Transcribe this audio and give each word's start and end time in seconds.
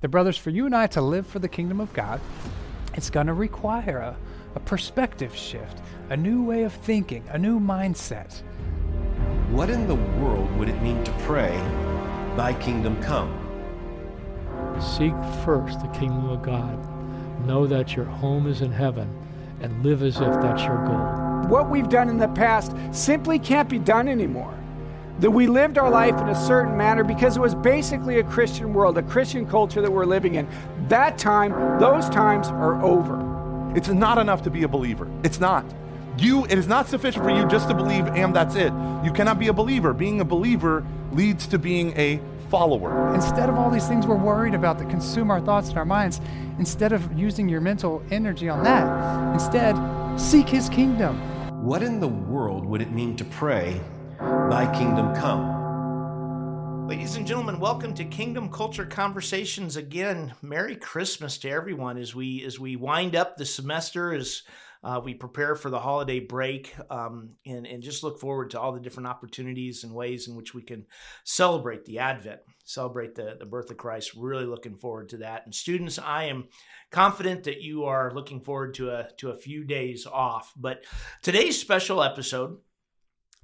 The 0.00 0.08
brothers, 0.08 0.36
for 0.36 0.50
you 0.50 0.64
and 0.64 0.76
I 0.76 0.86
to 0.88 1.00
live 1.00 1.26
for 1.26 1.40
the 1.40 1.48
kingdom 1.48 1.80
of 1.80 1.92
God, 1.92 2.20
it's 2.94 3.10
going 3.10 3.26
to 3.26 3.32
require 3.32 3.98
a, 3.98 4.16
a 4.54 4.60
perspective 4.60 5.34
shift, 5.34 5.80
a 6.10 6.16
new 6.16 6.44
way 6.44 6.62
of 6.62 6.72
thinking, 6.72 7.24
a 7.30 7.38
new 7.38 7.58
mindset. 7.58 8.42
What 9.50 9.70
in 9.70 9.88
the 9.88 9.96
world 9.96 10.56
would 10.56 10.68
it 10.68 10.80
mean 10.82 11.02
to 11.02 11.12
pray, 11.24 11.56
Thy 12.36 12.54
kingdom 12.60 13.02
come? 13.02 13.34
Seek 14.80 15.14
first 15.44 15.80
the 15.80 15.88
kingdom 15.88 16.28
of 16.28 16.42
God. 16.42 16.78
Know 17.44 17.66
that 17.66 17.96
your 17.96 18.04
home 18.04 18.46
is 18.46 18.60
in 18.60 18.70
heaven 18.70 19.12
and 19.60 19.84
live 19.84 20.04
as 20.04 20.20
if 20.20 20.32
that's 20.40 20.62
your 20.62 20.86
goal. 20.86 21.50
What 21.50 21.68
we've 21.68 21.88
done 21.88 22.08
in 22.08 22.18
the 22.18 22.28
past 22.28 22.72
simply 22.92 23.40
can't 23.40 23.68
be 23.68 23.80
done 23.80 24.06
anymore. 24.06 24.54
That 25.20 25.30
we 25.30 25.48
lived 25.48 25.78
our 25.78 25.90
life 25.90 26.20
in 26.20 26.28
a 26.28 26.46
certain 26.46 26.76
manner 26.76 27.02
because 27.02 27.36
it 27.36 27.40
was 27.40 27.54
basically 27.54 28.20
a 28.20 28.24
Christian 28.24 28.72
world, 28.72 28.98
a 28.98 29.02
Christian 29.02 29.46
culture 29.46 29.82
that 29.82 29.90
we're 29.90 30.04
living 30.04 30.36
in. 30.36 30.48
That 30.88 31.18
time, 31.18 31.50
those 31.80 32.08
times 32.08 32.48
are 32.48 32.80
over. 32.82 33.38
It's 33.76 33.88
not 33.88 34.18
enough 34.18 34.42
to 34.42 34.50
be 34.50 34.62
a 34.62 34.68
believer. 34.68 35.10
It's 35.24 35.40
not. 35.40 35.64
You, 36.18 36.44
it 36.44 36.56
is 36.56 36.68
not 36.68 36.88
sufficient 36.88 37.24
for 37.24 37.30
you 37.30 37.46
just 37.48 37.68
to 37.68 37.74
believe 37.74 38.06
and 38.06 38.34
that's 38.34 38.54
it. 38.54 38.72
You 39.04 39.12
cannot 39.12 39.38
be 39.38 39.48
a 39.48 39.52
believer. 39.52 39.92
Being 39.92 40.20
a 40.20 40.24
believer 40.24 40.84
leads 41.12 41.46
to 41.48 41.58
being 41.58 41.96
a 41.98 42.20
follower. 42.48 43.14
Instead 43.14 43.48
of 43.48 43.56
all 43.56 43.70
these 43.70 43.86
things 43.86 44.06
we're 44.06 44.16
worried 44.16 44.54
about 44.54 44.78
that 44.78 44.88
consume 44.88 45.30
our 45.30 45.40
thoughts 45.40 45.68
and 45.68 45.78
our 45.78 45.84
minds, 45.84 46.20
instead 46.58 46.92
of 46.92 47.12
using 47.18 47.48
your 47.48 47.60
mental 47.60 48.02
energy 48.10 48.48
on 48.48 48.62
that, 48.64 49.34
instead, 49.34 49.76
seek 50.18 50.48
His 50.48 50.68
kingdom. 50.68 51.16
What 51.62 51.82
in 51.82 52.00
the 52.00 52.08
world 52.08 52.64
would 52.64 52.80
it 52.80 52.90
mean 52.90 53.16
to 53.16 53.24
pray, 53.24 53.80
Thy 54.50 54.64
kingdom 54.72 55.14
come? 55.14 56.88
Ladies 56.88 57.16
and 57.16 57.26
gentlemen, 57.26 57.60
welcome 57.60 57.92
to 57.92 58.04
Kingdom 58.06 58.50
Culture 58.50 58.86
Conversations 58.86 59.76
again. 59.76 60.32
Merry 60.40 60.74
Christmas 60.74 61.36
to 61.38 61.50
everyone 61.50 61.98
as 61.98 62.14
we 62.14 62.42
as 62.46 62.58
we 62.58 62.74
wind 62.74 63.14
up 63.14 63.36
the 63.36 63.44
semester 63.44 64.14
as 64.14 64.44
uh, 64.82 65.02
we 65.04 65.12
prepare 65.12 65.54
for 65.54 65.68
the 65.68 65.78
holiday 65.78 66.18
break 66.18 66.74
um, 66.88 67.34
and, 67.44 67.66
and 67.66 67.82
just 67.82 68.02
look 68.02 68.20
forward 68.20 68.48
to 68.50 68.60
all 68.60 68.72
the 68.72 68.80
different 68.80 69.08
opportunities 69.08 69.84
and 69.84 69.92
ways 69.92 70.28
in 70.28 70.34
which 70.34 70.54
we 70.54 70.62
can 70.62 70.86
celebrate 71.24 71.84
the 71.84 71.98
Advent, 71.98 72.40
celebrate 72.64 73.14
the, 73.14 73.36
the 73.38 73.44
birth 73.44 73.70
of 73.70 73.76
Christ. 73.76 74.12
Really 74.16 74.46
looking 74.46 74.76
forward 74.76 75.10
to 75.10 75.18
that. 75.18 75.42
And 75.44 75.54
students, 75.54 75.98
I 75.98 76.24
am 76.24 76.48
confident 76.90 77.44
that 77.44 77.60
you 77.60 77.84
are 77.84 78.14
looking 78.14 78.40
forward 78.40 78.74
to 78.74 78.90
a, 78.90 79.08
to 79.18 79.28
a 79.28 79.36
few 79.36 79.64
days 79.64 80.06
off. 80.06 80.54
But 80.56 80.84
today's 81.22 81.60
special 81.60 82.02
episode 82.02 82.56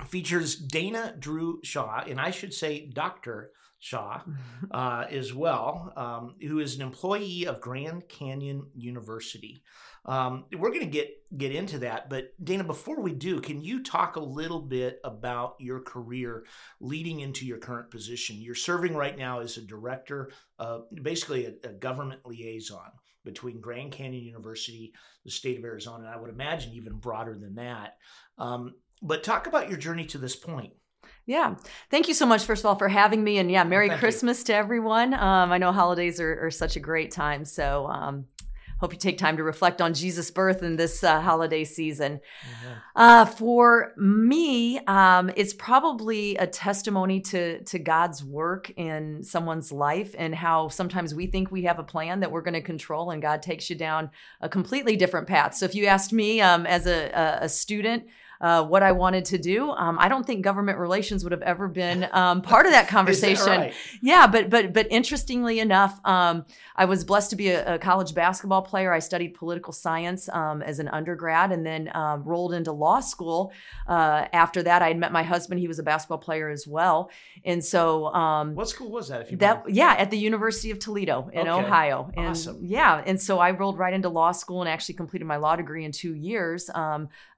features 0.07 0.57
Dana 0.57 1.15
Drew 1.19 1.61
Shaw, 1.63 2.03
and 2.07 2.21
I 2.21 2.31
should 2.31 2.53
say 2.53 2.91
Dr. 2.93 3.53
Shaw 3.79 4.23
uh, 4.71 5.05
as 5.11 5.33
well, 5.35 5.93
um, 5.97 6.35
who 6.41 6.59
is 6.61 6.77
an 6.77 6.83
employee 6.83 7.47
of 7.47 7.61
Grand 7.61 8.09
Canyon 8.09 8.67
University. 8.75 9.63
Um, 10.07 10.45
we're 10.53 10.71
going 10.71 10.81
to 10.81 10.87
get 10.87 11.11
get 11.37 11.55
into 11.55 11.79
that, 11.81 12.11
but 12.11 12.33
Dana, 12.43 12.65
before 12.65 13.01
we 13.01 13.13
do, 13.13 13.41
can 13.41 13.63
you 13.63 13.83
talk 13.83 14.17
a 14.17 14.21
little 14.21 14.61
bit 14.61 15.01
about 15.03 15.57
your 15.59 15.81
career 15.81 16.45
leading 16.81 17.21
into 17.21 17.47
your 17.47 17.59
current 17.59 17.91
position? 17.91 18.37
You're 18.37 18.55
serving 18.55 18.95
right 18.95 19.17
now 19.17 19.41
as 19.41 19.57
a 19.57 19.63
director, 19.63 20.31
uh, 20.59 20.81
basically 21.03 21.47
a, 21.47 21.69
a 21.69 21.73
government 21.73 22.21
liaison 22.27 22.91
between 23.25 23.61
Grand 23.61 23.93
Canyon 23.93 24.25
University, 24.25 24.93
the 25.25 25.31
state 25.31 25.59
of 25.59 25.65
Arizona, 25.65 26.05
and 26.05 26.15
I 26.15 26.19
would 26.19 26.31
imagine 26.31 26.73
even 26.75 26.95
broader 26.95 27.35
than 27.35 27.55
that. 27.55 27.97
Um, 28.39 28.75
but 29.05 29.23
talk 29.23 29.47
about 29.47 29.69
your 29.69 29.79
journey 29.79 30.05
to 30.07 30.19
this 30.19 30.35
point. 30.35 30.73
Yeah. 31.27 31.55
Thank 31.91 32.09
you 32.09 32.15
so 32.15 32.27
much, 32.27 32.45
first 32.45 32.63
of 32.63 32.67
all, 32.67 32.77
for 32.77 32.89
having 32.89 33.23
me. 33.23 33.39
And 33.39 33.51
yeah, 33.51 33.65
Merry 33.65 33.89
Thank 33.89 34.01
Christmas 34.01 34.41
you. 34.41 34.47
to 34.47 34.55
everyone. 34.55 35.15
Um, 35.15 35.53
I 35.53 35.59
know 35.59 35.73
holidays 35.73 36.21
are, 36.21 36.47
are, 36.47 36.51
such 36.51 36.77
a 36.77 36.81
great 36.81 37.11
time. 37.11 37.47
So 37.47 37.87
um, 37.87 38.27
hope 38.79 38.93
you 38.93 38.99
take 38.99 39.17
time 39.17 39.39
to 39.39 39.43
reflect 39.43 39.81
on 39.81 39.95
Jesus' 39.95 40.31
birth 40.31 40.63
in 40.63 40.77
this 40.77 41.03
uh, 41.03 41.23
holiday 41.23 41.65
season. 41.65 42.21
Mm-hmm. 42.21 42.73
Uh, 42.95 43.25
for 43.25 43.95
me, 43.97 44.79
um, 44.81 45.31
it's 45.35 45.55
probably 45.55 46.37
a 46.37 46.47
testimony 46.47 47.21
to 47.21 47.63
to 47.65 47.79
God's 47.79 48.23
work 48.23 48.71
in 48.77 49.23
someone's 49.23 49.73
life 49.73 50.15
and 50.19 50.35
how 50.35 50.69
sometimes 50.69 51.15
we 51.15 51.27
think 51.27 51.51
we 51.51 51.63
have 51.63 51.79
a 51.79 51.85
plan 51.85 52.21
that 52.21 52.31
we're 52.31 52.43
going 52.43 52.53
to 52.55 52.61
control, 52.61 53.11
and 53.11 53.23
God 53.23 53.41
takes 53.41 53.71
you 53.71 53.77
down 53.77 54.11
a 54.43 54.49
completely 54.51 54.97
different 54.97 55.27
path. 55.27 55.55
So 55.55 55.65
if 55.65 55.75
you 55.75 55.87
asked 55.87 56.13
me 56.13 56.43
um, 56.43 56.67
as 56.67 56.87
a, 56.87 57.39
a 57.41 57.49
student, 57.49 58.05
uh, 58.41 58.65
what 58.65 58.83
I 58.83 58.93
wanted 58.93 59.25
to 59.27 59.39
do. 59.39 59.71
Um, 59.71 59.97
I 59.99 60.09
don't 60.09 60.27
think 60.27 60.43
government 60.43 60.79
relations 60.79 61.25
would 61.25 61.33
have 61.33 61.43
ever 61.43 61.69
been 61.69 62.09
um, 62.13 62.43
part 62.55 62.67
of 62.67 62.73
that 62.73 62.89
conversation. 62.89 63.47
that 63.47 63.59
right? 63.59 63.75
Yeah, 64.01 64.27
but 64.27 64.51
but 64.51 64.73
but 64.73 64.87
interestingly 64.91 65.61
enough, 65.61 66.01
um, 66.05 66.45
I 66.77 66.85
was 66.87 67.05
blessed 67.05 67.31
to 67.31 67.37
be 67.37 67.49
a, 67.49 67.75
a, 67.75 67.79
college 67.79 68.15
basketball 68.15 68.63
player. 68.63 68.93
I 68.93 68.99
studied 68.99 69.35
political 69.35 69.73
science 69.73 70.29
um, 70.31 70.63
as 70.63 70.79
an 70.79 70.89
undergrad, 70.89 71.53
and 71.53 71.65
then 71.65 71.91
um, 71.95 72.25
rolled 72.25 72.53
into 72.53 72.73
law 72.73 73.01
school. 73.01 73.53
Uh, 73.87 74.27
after 74.33 74.63
that, 74.63 74.83
I 74.83 74.89
had 74.89 74.99
met 74.99 75.13
my 75.13 75.23
husband. 75.23 75.61
He 75.61 75.69
was 75.69 75.79
a 75.79 75.83
basketball 75.83 76.19
player 76.19 76.49
as 76.49 76.67
well, 76.67 77.11
and 77.45 77.65
so 77.65 78.07
um, 78.09 78.55
what 78.55 78.69
school 78.69 78.91
was 78.91 79.09
that? 79.09 79.23
If 79.23 79.31
you 79.31 79.37
that 79.39 79.65
mind? 79.65 79.77
yeah, 79.77 79.95
at 79.99 80.11
the 80.11 80.19
University 80.19 80.71
of 80.71 80.79
Toledo 80.79 81.31
in 81.33 81.49
okay. 81.49 81.51
Ohio. 81.51 82.11
And 82.17 82.29
awesome. 82.29 82.59
Yeah, 82.63 83.03
and 83.07 83.21
so 83.21 83.39
I 83.39 83.53
rolled 83.53 83.79
right 83.79 83.95
into 83.95 84.09
law 84.09 84.33
school 84.33 84.61
and 84.61 84.69
actually 84.69 84.95
completed 84.95 85.27
my 85.27 85.37
law 85.37 85.57
degree 85.57 85.85
in 85.85 85.93
two 85.93 86.15
years, 86.15 86.71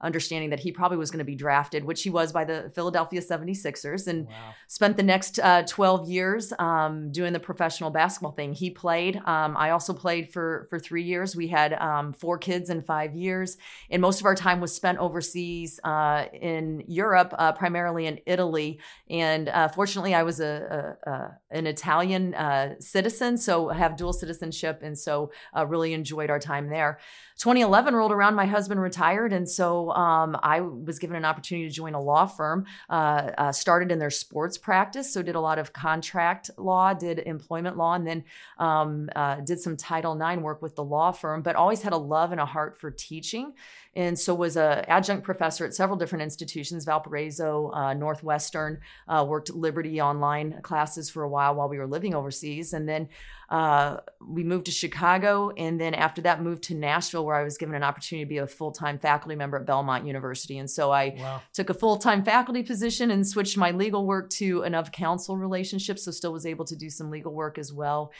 understanding 0.01 0.49
that 0.49 0.59
he 0.59 0.71
probably 0.71 0.86
probably 0.87 0.99
was 0.99 1.11
going 1.11 1.19
to 1.19 1.25
be 1.25 1.35
drafted, 1.35 1.83
which 1.83 2.01
he 2.01 2.09
was 2.09 2.31
by 2.31 2.45
the 2.45 2.71
Philadelphia 2.73 3.19
76ers, 3.19 4.07
and 4.07 4.25
wow. 4.25 4.53
spent 4.67 4.95
the 4.95 5.03
next 5.03 5.37
uh, 5.37 5.63
12 5.63 6.07
years 6.07 6.53
um, 6.59 7.11
doing 7.11 7.33
the 7.33 7.41
professional 7.41 7.89
basketball 7.89 8.31
thing. 8.31 8.53
He 8.53 8.69
played. 8.69 9.17
Um, 9.17 9.57
I 9.57 9.71
also 9.71 9.93
played 9.93 10.31
for 10.31 10.65
for 10.69 10.79
three 10.79 11.03
years. 11.03 11.35
We 11.35 11.49
had 11.49 11.73
um, 11.73 12.13
four 12.13 12.37
kids 12.37 12.69
in 12.69 12.81
five 12.81 13.13
years, 13.13 13.57
and 13.89 14.01
most 14.01 14.21
of 14.21 14.25
our 14.25 14.35
time 14.35 14.61
was 14.61 14.73
spent 14.73 14.97
overseas 14.99 15.77
uh, 15.83 16.27
in 16.31 16.85
Europe, 16.87 17.33
uh, 17.37 17.51
primarily 17.51 18.05
in 18.05 18.21
Italy. 18.25 18.79
And 19.09 19.49
uh, 19.49 19.67
fortunately, 19.67 20.15
I 20.15 20.23
was 20.23 20.39
a, 20.39 20.95
a, 21.05 21.11
a 21.11 21.37
an 21.51 21.67
Italian 21.67 22.33
uh, 22.33 22.75
citizen, 22.79 23.37
so 23.37 23.71
I 23.71 23.73
have 23.73 23.97
dual 23.97 24.13
citizenship, 24.13 24.79
and 24.83 24.97
so 24.97 25.31
uh, 25.53 25.65
really 25.65 25.91
enjoyed 25.93 26.29
our 26.29 26.39
time 26.39 26.69
there. 26.69 26.99
2011 27.39 27.93
rolled 27.93 28.13
around, 28.13 28.35
my 28.35 28.45
husband 28.45 28.81
retired, 28.81 29.33
and 29.33 29.47
so 29.49 29.91
um, 29.91 30.37
I 30.41 30.61
was 30.85 30.99
given 30.99 31.15
an 31.15 31.25
opportunity 31.25 31.67
to 31.67 31.73
join 31.73 31.93
a 31.93 32.01
law 32.01 32.25
firm. 32.25 32.65
Uh, 32.89 33.31
uh, 33.37 33.51
started 33.51 33.91
in 33.91 33.99
their 33.99 34.09
sports 34.09 34.57
practice, 34.57 35.11
so 35.11 35.21
did 35.21 35.35
a 35.35 35.39
lot 35.39 35.59
of 35.59 35.73
contract 35.73 36.49
law, 36.57 36.93
did 36.93 37.19
employment 37.19 37.77
law, 37.77 37.93
and 37.93 38.05
then 38.05 38.23
um, 38.57 39.09
uh, 39.15 39.35
did 39.41 39.59
some 39.59 39.75
Title 39.77 40.19
IX 40.19 40.41
work 40.41 40.61
with 40.61 40.75
the 40.75 40.83
law 40.83 41.11
firm. 41.11 41.41
But 41.41 41.55
always 41.55 41.81
had 41.81 41.93
a 41.93 41.97
love 41.97 42.31
and 42.31 42.41
a 42.41 42.45
heart 42.45 42.79
for 42.79 42.91
teaching, 42.91 43.53
and 43.97 44.17
so 44.17 44.35
was 44.35 44.57
a 44.57 44.87
adjunct 44.87 45.23
professor 45.23 45.65
at 45.65 45.73
several 45.73 45.97
different 45.97 46.21
institutions 46.21 46.85
valparaiso 46.85 47.71
uh, 47.73 47.93
northwestern 47.93 48.79
uh, 49.07 49.25
worked 49.27 49.49
liberty 49.49 49.99
online 49.99 50.61
classes 50.61 51.09
for 51.09 51.23
a 51.23 51.29
while 51.29 51.55
while 51.55 51.67
we 51.67 51.79
were 51.79 51.87
living 51.87 52.13
overseas. 52.13 52.73
And 52.73 52.87
then 52.87 53.09
uh, 53.49 53.97
we 54.21 54.43
moved 54.43 54.65
to 54.65 54.71
chicago. 54.71 55.51
And 55.57 55.81
then 55.81 55.95
after 55.95 56.21
that 56.21 56.43
moved 56.43 56.63
to 56.63 56.75
nashville 56.75 57.25
where 57.25 57.35
i 57.35 57.43
was 57.43 57.57
given 57.57 57.75
an 57.75 57.83
opportunity 57.83 58.23
to 58.23 58.29
be 58.29 58.37
a 58.37 58.47
full-time 58.47 58.99
faculty 58.99 59.35
member 59.35 59.57
at 59.57 59.65
belmont 59.65 60.05
university. 60.05 60.59
And 60.59 60.69
so 60.69 60.91
i 60.91 61.15
wow. 61.17 61.41
took 61.53 61.69
a 61.71 61.73
full-time 61.73 62.23
faculty 62.23 62.61
position 62.61 63.09
and 63.11 63.27
switched 63.27 63.57
my 63.57 63.71
legal 63.71 64.05
work 64.05 64.29
to 64.31 64.61
an 64.61 64.75
of 64.75 64.91
counsel 64.91 65.37
relationship 65.37 65.97
so 65.97 66.11
still 66.11 66.31
was 66.31 66.45
able 66.45 66.65
to 66.65 66.75
do 66.75 66.89
some 66.89 67.09
legal 67.09 67.33
work 67.33 67.57
as 67.57 67.73
well. 67.73 68.11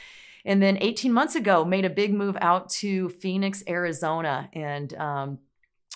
And 0.44 0.62
then 0.62 0.78
18 0.80 1.12
months 1.12 1.34
ago 1.34 1.64
made 1.64 1.84
a 1.84 1.90
big 1.90 2.12
move 2.12 2.36
out 2.40 2.70
to 2.70 3.08
phoenix 3.10 3.62
arizona. 3.68 4.48
And 4.54 4.94
um, 4.94 5.38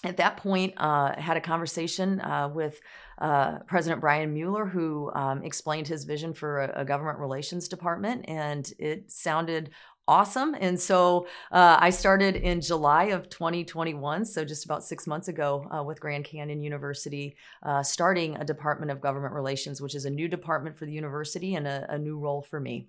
at 0.04 0.16
that 0.16 0.36
point, 0.36 0.74
uh, 0.76 1.14
had 1.20 1.36
a 1.36 1.40
conversation 1.40 2.20
uh, 2.20 2.50
with 2.52 2.80
uh, 3.18 3.58
President 3.68 4.00
Brian 4.00 4.32
Mueller, 4.32 4.66
who 4.66 5.12
um, 5.14 5.44
explained 5.44 5.86
his 5.86 6.04
vision 6.04 6.34
for 6.34 6.62
a, 6.62 6.80
a, 6.80 6.84
government 6.84 7.18
relations 7.20 7.68
department, 7.68 8.24
and 8.26 8.72
it 8.80 9.12
sounded 9.12 9.70
awesome. 10.08 10.56
And 10.58 10.78
so 10.80 11.26
uh, 11.52 11.76
I 11.78 11.90
started 11.90 12.34
in 12.34 12.60
July 12.60 13.04
of 13.04 13.28
2021, 13.28 14.24
so 14.24 14.44
just 14.44 14.64
about 14.64 14.82
six 14.82 15.06
months 15.06 15.28
ago, 15.28 15.68
uh, 15.70 15.84
with 15.84 16.00
Grand 16.00 16.24
Canyon 16.24 16.62
University, 16.62 17.36
uh, 17.62 17.82
starting 17.82 18.36
a 18.36 18.44
Department 18.44 18.90
of 18.90 19.00
Government 19.00 19.34
Relations, 19.34 19.80
which 19.80 19.94
is 19.94 20.04
a 20.04 20.10
new 20.10 20.26
department 20.26 20.76
for 20.76 20.86
the 20.86 20.92
university 20.92 21.54
and 21.54 21.68
a, 21.68 21.86
a 21.88 21.98
new 21.98 22.18
role 22.18 22.42
for 22.42 22.58
me. 22.58 22.88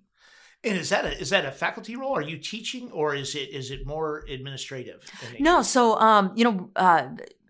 And 0.63 0.77
is 0.77 0.89
that 0.89 1.03
a 1.05 1.19
is 1.19 1.29
that 1.31 1.45
a 1.45 1.51
faculty 1.51 1.95
role? 1.95 2.15
Are 2.15 2.21
you 2.21 2.37
teaching, 2.37 2.89
or 2.91 3.13
is 3.15 3.35
it 3.35 3.49
is 3.49 3.69
it 3.69 3.85
more 3.85 4.23
administrative? 4.29 5.03
No, 5.39 5.61
so 5.61 5.99
um, 5.99 6.31
you 6.35 6.45
know, 6.45 6.69
uh, 6.75 7.09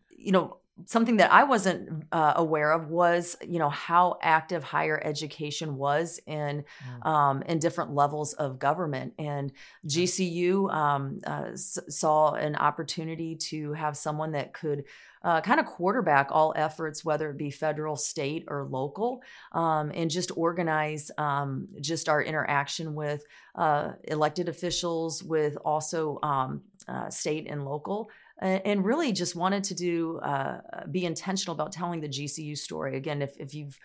you 0.10 0.32
know, 0.32 0.58
something 0.86 1.18
that 1.18 1.32
I 1.32 1.44
wasn't 1.44 2.06
uh, 2.12 2.34
aware 2.36 2.72
of 2.72 2.90
was, 2.90 3.38
you 3.48 3.60
know, 3.60 3.70
how 3.70 4.18
active 4.22 4.64
higher 4.64 5.00
education 5.04 5.76
was 5.78 6.20
in 6.26 6.64
um, 7.04 7.44
in 7.44 7.60
different 7.60 7.94
levels 7.94 8.34
of 8.34 8.60
government. 8.60 9.14
And 9.20 9.52
GCU 9.88 10.74
um, 10.74 11.22
uh, 11.26 11.50
s- 11.54 11.80
saw 11.90 12.34
an 12.34 12.56
opportunity 12.56 13.36
to 13.36 13.74
have 13.74 13.98
someone 13.98 14.32
that 14.32 14.54
could. 14.54 14.86
Uh, 15.26 15.40
kind 15.40 15.58
of 15.58 15.66
quarterback 15.66 16.28
all 16.32 16.52
efforts, 16.58 17.06
whether 17.06 17.30
it 17.30 17.38
be 17.38 17.50
federal, 17.50 17.96
state, 17.96 18.44
or 18.50 18.66
local, 18.66 19.24
um, 19.54 19.90
and 19.96 20.12
just 20.12 20.34
organize 20.36 21.10
um, 21.18 21.66
just 21.80 22.10
our 22.10 22.22
interaction 22.22 22.94
with 22.94 23.24
uh, 23.56 23.94
elected 24.04 24.50
officials, 24.50 25.24
with 25.24 25.56
also 25.64 26.20
um, 26.24 26.62
uh, 26.90 27.10
state 27.10 27.48
and 27.50 27.64
local 27.64 28.10
and 28.44 28.86
really 28.86 29.12
just 29.12 29.36
wanted 29.36 29.64
to 29.66 29.74
do 29.74 30.20
uh, 30.20 30.60
be 30.92 31.06
intentional 31.06 31.54
about 31.54 31.72
telling 31.72 32.02
the 32.02 32.10
GCU 32.10 32.58
story. 32.58 32.98
Again, 32.98 33.22
if 33.22 33.36
if 33.38 33.54
you've 33.54 33.78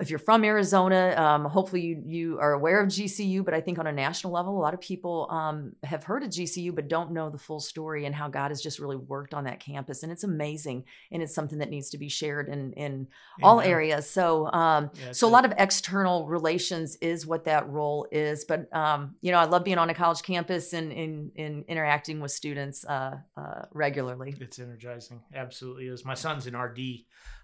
if 0.00 0.10
you're 0.10 0.18
from 0.18 0.44
Arizona, 0.44 1.14
um, 1.16 1.44
hopefully 1.46 1.80
you 1.80 2.02
you 2.04 2.38
are 2.40 2.52
aware 2.52 2.80
of 2.80 2.88
GCU. 2.88 3.44
But 3.44 3.54
I 3.54 3.60
think 3.60 3.78
on 3.78 3.86
a 3.86 3.92
national 3.92 4.32
level, 4.32 4.56
a 4.56 4.60
lot 4.60 4.74
of 4.74 4.80
people 4.80 5.26
um, 5.30 5.72
have 5.82 6.04
heard 6.04 6.22
of 6.22 6.30
GCU 6.30 6.74
but 6.74 6.88
don't 6.88 7.12
know 7.12 7.30
the 7.30 7.38
full 7.38 7.60
story 7.60 8.04
and 8.04 8.14
how 8.14 8.28
God 8.28 8.50
has 8.50 8.60
just 8.60 8.78
really 8.78 8.96
worked 8.96 9.32
on 9.32 9.44
that 9.44 9.60
campus. 9.60 10.02
And 10.02 10.12
it's 10.12 10.24
amazing, 10.24 10.84
and 11.10 11.22
it's 11.22 11.34
something 11.34 11.58
that 11.58 11.70
needs 11.70 11.90
to 11.90 11.98
be 11.98 12.08
shared 12.08 12.48
in 12.48 12.72
in 12.74 13.08
all 13.42 13.60
areas. 13.60 14.08
So 14.08 14.50
um, 14.52 14.90
Yeah, 14.94 15.12
so 15.12 15.26
a 15.26 15.30
lot 15.30 15.44
of 15.44 15.54
external 15.56 16.26
relations 16.26 16.96
is 16.96 17.26
what 17.26 17.44
that 17.46 17.68
role 17.68 18.06
is. 18.12 18.44
But 18.44 18.72
um, 18.74 19.16
you 19.22 19.32
know, 19.32 19.38
I 19.38 19.46
love 19.46 19.64
being 19.64 19.78
on 19.78 19.88
a 19.88 19.94
college 19.94 20.22
campus 20.22 20.74
and 20.74 20.92
in 20.92 21.32
in 21.34 21.64
interacting 21.66 22.20
with 22.20 22.30
students 22.30 22.84
uh, 22.84 23.16
uh, 23.36 23.62
regularly. 23.72 24.36
It's 24.38 24.58
energizing. 24.58 25.22
Absolutely 25.34 25.86
is. 25.86 26.04
My 26.04 26.14
son's 26.14 26.46
in 26.46 26.56
RD 26.56 26.78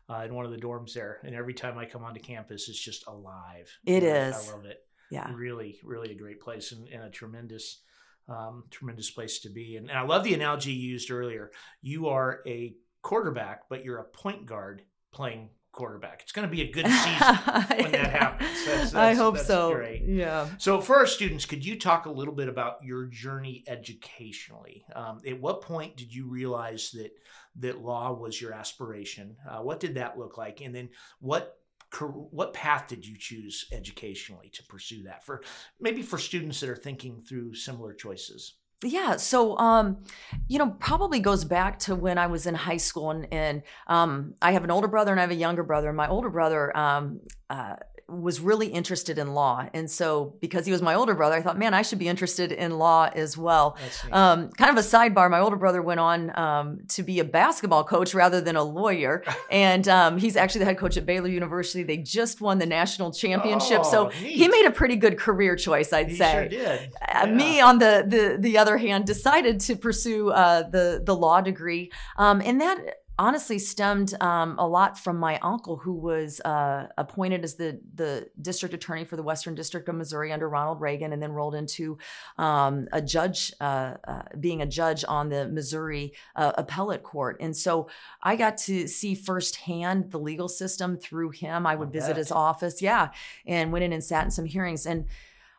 uh, 0.09 0.23
in 0.25 0.35
one 0.35 0.45
of 0.45 0.51
the 0.51 0.59
dorms 0.59 0.93
there, 0.93 1.19
and 1.25 1.35
every 1.35 1.55
time 1.55 1.79
I 1.79 1.87
come 1.87 2.05
onto 2.05 2.21
campus, 2.21 2.69
it's 2.69 2.79
just 2.79 3.07
alive. 3.07 3.71
It 3.87 4.03
is. 4.03 4.35
I 4.35 4.53
love 4.53 4.65
it. 4.67 4.79
Yeah. 5.11 5.33
Really, 5.33 5.79
really 5.85 6.13
a 6.13 6.17
great 6.17 6.41
place 6.41 6.73
and, 6.73 6.89
and 6.89 7.05
a 7.05 7.11
tremendous, 7.11 7.81
um, 8.29 8.65
tremendous 8.71 9.11
place 9.11 9.41
to 9.41 9.49
be. 9.51 9.77
And, 9.77 9.89
and 9.89 9.99
I 9.99 10.03
love 10.03 10.25
the 10.25 10.35
analogy 10.35 10.73
you 10.73 10.91
used 10.91 11.11
earlier. 11.11 11.51
You 11.83 12.09
are 12.09 12.41
a 12.47 12.75
quarterback, 13.03 13.69
but 13.69 13.85
you're 13.85 13.99
a 13.99 14.05
point 14.05 14.47
guard 14.47 14.83
playing 15.13 15.51
quarterback. 15.73 16.23
It's 16.23 16.33
going 16.33 16.49
to 16.49 16.55
be 16.55 16.63
a 16.63 16.73
good 16.73 16.87
season 16.89 17.37
when 17.79 17.93
that 17.93 18.11
happens. 18.11 18.34
That's, 18.95 19.19
I 19.19 19.23
hope 19.23 19.35
that's 19.37 19.47
so. 19.47 19.73
Great. 19.75 20.03
Yeah. 20.07 20.49
So, 20.59 20.81
for 20.81 20.97
our 20.97 21.07
students, 21.07 21.47
could 21.47 21.65
you 21.65 21.79
talk 21.79 22.07
a 22.07 22.11
little 22.11 22.35
bit 22.35 22.49
about 22.49 22.79
your 22.83 23.07
journey 23.07 23.65
educationally? 23.67 24.85
Um, 24.95 25.21
at 25.27 25.41
what 25.41 25.61
point 25.61 25.97
did 25.97 26.15
you 26.15 26.29
realize 26.29 26.91
that 26.93 27.11
that 27.57 27.83
law 27.83 28.13
was 28.13 28.41
your 28.41 28.53
aspiration? 28.53 29.37
Uh, 29.49 29.59
what 29.59 29.81
did 29.81 29.97
that 29.97 30.19
look 30.19 30.39
like? 30.39 30.61
And 30.61 30.75
then, 30.75 30.89
what 31.21 31.59
what 32.31 32.53
path 32.55 32.89
did 32.89 33.07
you 33.07 33.17
choose 33.17 33.67
educationally 33.73 34.51
to 34.55 34.63
pursue 34.65 35.05
that? 35.05 35.25
For 35.25 35.43
maybe 35.81 36.03
for 36.03 36.19
students 36.19 36.61
that 36.61 36.69
are 36.69 36.77
thinking 36.77 37.23
through 37.23 37.55
similar 37.55 37.93
choices. 37.93 38.55
Yeah, 38.83 39.17
so 39.17 39.57
um, 39.59 40.05
you 40.49 40.59
know, 40.59 40.71
probably 40.79 41.21
goes 41.21 41.45
back 41.45 41.79
to 41.81 41.95
when 41.95 42.19
I 42.19 42.27
was 42.27 42.47
in 42.47 42.55
high 42.55 42.77
school, 42.77 43.11
and, 43.11 43.27
and 43.33 43.63
um, 43.87 44.35
I 44.43 44.53
have 44.53 44.65
an 44.65 44.71
older 44.71 44.89
brother 44.89 45.11
and 45.11 45.21
I 45.21 45.23
have 45.23 45.31
a 45.31 45.37
younger 45.37 45.63
brother. 45.63 45.89
And 45.89 45.97
my 45.97 46.09
older 46.09 46.29
brother 46.29 46.77
um, 46.77 47.21
uh, 47.49 47.77
was 48.09 48.41
really 48.41 48.67
interested 48.67 49.19
in 49.19 49.33
law, 49.35 49.67
and 49.73 49.91
so 49.91 50.35
because 50.41 50.67
he 50.67 50.73
was 50.73 50.83
my 50.83 50.95
older 50.95 51.15
brother, 51.15 51.37
I 51.37 51.43
thought, 51.43 51.59
man, 51.59 51.73
I 51.75 51.83
should 51.83 51.99
be 51.99 52.09
interested 52.09 52.53
in 52.53 52.79
law 52.79 53.09
as 53.15 53.37
well. 53.39 53.77
Um, 54.13 54.51
kind 54.51 54.71
of 54.71 54.85
a 54.85 54.87
sidebar. 54.87 55.31
My 55.31 55.41
older 55.41 55.57
brother 55.57 55.81
went 55.83 56.01
on 56.01 56.37
um, 56.39 56.81
to 56.89 57.03
be 57.03 57.19
a 57.21 57.25
basketball 57.25 57.85
coach 57.85 58.15
rather 58.15 58.41
than 58.41 58.57
a 58.57 58.63
lawyer, 58.63 59.25
and 59.51 59.89
um, 59.89 60.19
he's 60.19 60.37
actually 60.37 60.61
the 60.61 60.65
head 60.67 60.79
coach 60.79 60.97
at 60.97 61.07
Baylor 61.07 61.29
University. 61.29 61.83
They 61.83 61.97
just 61.99 62.41
won 62.41 62.59
the 62.59 62.67
national 62.67 63.13
championship, 63.13 63.85
so 63.85 64.07
Oh, 64.07 64.11
he 64.11 64.49
made 64.49 64.67
a 64.67 64.71
pretty 64.71 64.97
good 64.97 65.19
career 65.19 65.57
choice, 65.57 65.93
I'd 65.93 66.11
he 66.11 66.17
say. 66.17 66.33
sure 66.33 66.49
did. 66.49 66.93
Uh, 67.13 67.27
Me, 67.27 67.61
on 67.61 67.79
the, 67.79 68.05
the 68.07 68.37
the 68.39 68.59
other 68.59 68.77
hand, 68.77 69.07
decided 69.07 69.61
to 69.61 69.77
pursue 69.77 70.31
uh, 70.31 70.69
the 70.69 71.03
the 71.05 71.17
law 71.17 71.41
degree, 71.41 71.91
um, 72.19 72.41
and 72.45 72.61
that 72.61 72.79
honestly 73.19 73.59
stemmed 73.59 74.15
um, 74.21 74.57
a 74.59 74.67
lot 74.67 74.99
from 74.99 75.19
my 75.19 75.39
uncle, 75.41 75.77
who 75.77 75.93
was 75.93 76.41
uh, 76.41 76.89
appointed 76.99 77.45
as 77.45 77.55
the 77.55 77.81
the 77.95 78.29
district 78.41 78.75
attorney 78.75 79.05
for 79.05 79.17
the 79.17 79.23
Western 79.23 79.55
District 79.55 79.89
of 79.89 79.95
Missouri 79.95 80.33
under 80.33 80.49
Ronald 80.49 80.81
Reagan, 80.81 81.13
and 81.13 81.23
then 81.23 81.33
rolled 81.33 81.55
into 81.55 81.99
um, 82.39 82.89
a 82.93 83.01
judge, 83.01 83.53
uh, 83.61 83.95
uh, 84.07 84.23
being 84.41 84.63
a 84.63 84.67
judge 84.67 85.05
on 85.07 85.29
the 85.29 85.49
Missouri 85.49 86.13
uh, 86.37 86.53
appellate 86.57 87.03
court, 87.03 87.37
and 87.41 87.57
so 87.57 87.89
I 88.23 88.37
got 88.37 88.57
to 88.59 88.89
see 88.89 89.15
firsthand 89.15 90.11
the 90.11 90.19
legal 90.19 90.49
system 90.49 90.97
through 90.97 91.31
him. 91.31 91.67
I 91.67 91.75
would 91.75 91.93
visit 91.93 92.17
his 92.17 92.33
office, 92.33 92.83
yeah, 92.83 93.11
and 93.47 93.73
went 93.73 93.85
in 93.85 93.93
and 93.93 94.03
sat 94.03 94.25
in 94.25 94.31
some 94.31 94.45
hearings. 94.45 94.87
And 94.87 95.07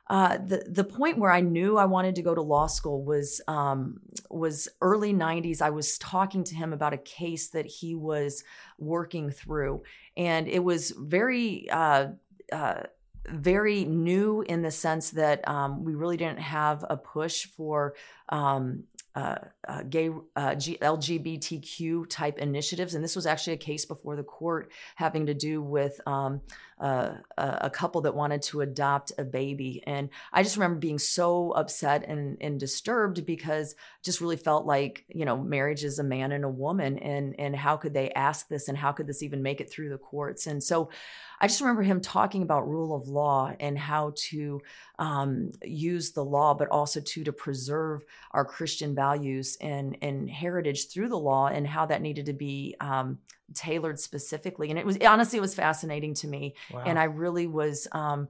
uh, 0.08 0.38
the 0.38 0.64
the 0.70 0.84
point 0.84 1.18
where 1.18 1.32
I 1.32 1.42
knew 1.42 1.78
I 1.78 1.86
wanted 1.86 2.16
to 2.16 2.22
go 2.22 2.36
to 2.36 2.42
law 2.42 2.68
school 2.68 3.04
was 3.04 3.42
um, 3.48 4.00
was 4.30 4.68
early 4.82 5.14
'90s. 5.14 5.62
I 5.62 5.72
was 5.72 5.98
talking 5.98 6.44
to 6.44 6.56
him 6.56 6.74
about 6.74 6.94
a 6.94 6.98
case 6.98 7.50
that 7.50 7.66
he 7.66 7.96
was 7.96 8.44
working 8.78 9.32
through, 9.32 9.84
and 10.16 10.48
it 10.48 10.64
was 10.64 10.92
very. 10.92 11.70
Uh, 11.70 12.08
uh, 12.52 12.84
very 13.28 13.86
new 13.86 14.42
in 14.42 14.62
the 14.62 14.70
sense 14.70 15.10
that 15.10 15.48
um, 15.48 15.84
we 15.84 15.96
really 15.96 16.16
didn't 16.16 16.40
have 16.40 16.86
a 16.88 16.96
push 16.96 17.48
for 17.48 17.96
um, 18.30 18.84
uh, 19.16 19.38
uh, 19.68 19.82
gay 19.84 20.10
uh, 20.36 20.56
G- 20.56 20.78
LGBTQ 20.82 22.10
type 22.10 22.38
initiatives, 22.38 22.96
and 22.96 23.04
this 23.04 23.16
was 23.16 23.26
actually 23.26 23.54
a 23.54 23.58
case 23.58 23.86
before 23.86 24.16
the 24.16 24.24
court 24.24 24.72
having 24.96 25.26
to 25.28 25.34
do 25.34 25.62
with 25.62 26.00
um, 26.06 26.42
uh, 26.80 27.16
a 27.38 27.70
couple 27.70 28.02
that 28.02 28.16
wanted 28.16 28.42
to 28.42 28.62
adopt 28.62 29.14
a 29.18 29.24
baby. 29.24 29.82
And 29.88 30.10
I 30.34 30.44
just 30.44 30.58
remember 30.58 30.80
being 30.80 31.00
so 31.00 31.52
upset 31.52 32.06
and, 32.08 32.38
and 32.42 32.60
disturbed 32.60 33.26
because 33.26 33.76
just 34.04 34.20
really 34.20 34.36
felt 34.36 34.66
like, 34.66 35.06
you 35.08 35.24
know, 35.24 35.38
marriage 35.38 35.84
is 35.84 36.00
a 36.00 36.04
man 36.04 36.34
and 36.34 36.44
a 36.44 36.50
woman 36.50 36.98
and, 37.00 37.34
and 37.40 37.56
how 37.56 37.78
could 37.78 37.94
they 37.94 38.12
ask 38.12 38.50
this 38.50 38.68
and 38.68 38.78
how 38.78 38.92
could 38.92 39.08
this 39.08 39.24
even 39.24 39.42
make 39.42 39.62
it 39.62 39.72
through 39.72 39.90
the 39.90 39.98
courts? 39.98 40.48
And 40.48 40.62
so 40.62 40.90
I 41.40 41.48
just 41.48 41.62
remember 41.62 41.84
him 41.84 42.02
talking 42.02 42.44
about 42.44 42.68
rule 42.68 42.96
of 42.96 43.08
law 43.08 43.54
and 43.60 43.78
how 43.78 44.14
to 44.16 44.62
um, 45.00 45.52
use 45.64 46.12
the 46.12 46.24
law, 46.24 46.54
but 46.54 46.70
also 46.70 47.02
to 47.02 47.24
to 47.24 47.34
preserve 47.34 48.06
our 48.32 48.46
Christian 48.46 48.96
values 48.96 49.58
and 49.60 49.98
and 50.02 50.30
heritage 50.30 50.90
through 50.90 51.10
the 51.10 51.20
law, 51.20 51.48
and 51.48 51.68
how 51.68 51.86
that 51.88 52.02
needed 52.02 52.28
to 52.28 52.34
be 52.34 52.76
um, 52.80 53.20
tailored 53.54 54.00
specifically. 54.00 54.70
And 54.70 54.80
it 54.80 54.86
was 54.86 54.98
honestly, 55.06 55.38
it 55.38 55.42
was 55.42 55.56
fascinating 55.56 56.14
to 56.16 56.28
me, 56.28 56.56
and 56.86 57.00
I 57.00 57.06
really 57.06 57.48
was. 57.48 57.88
Um, 57.92 58.28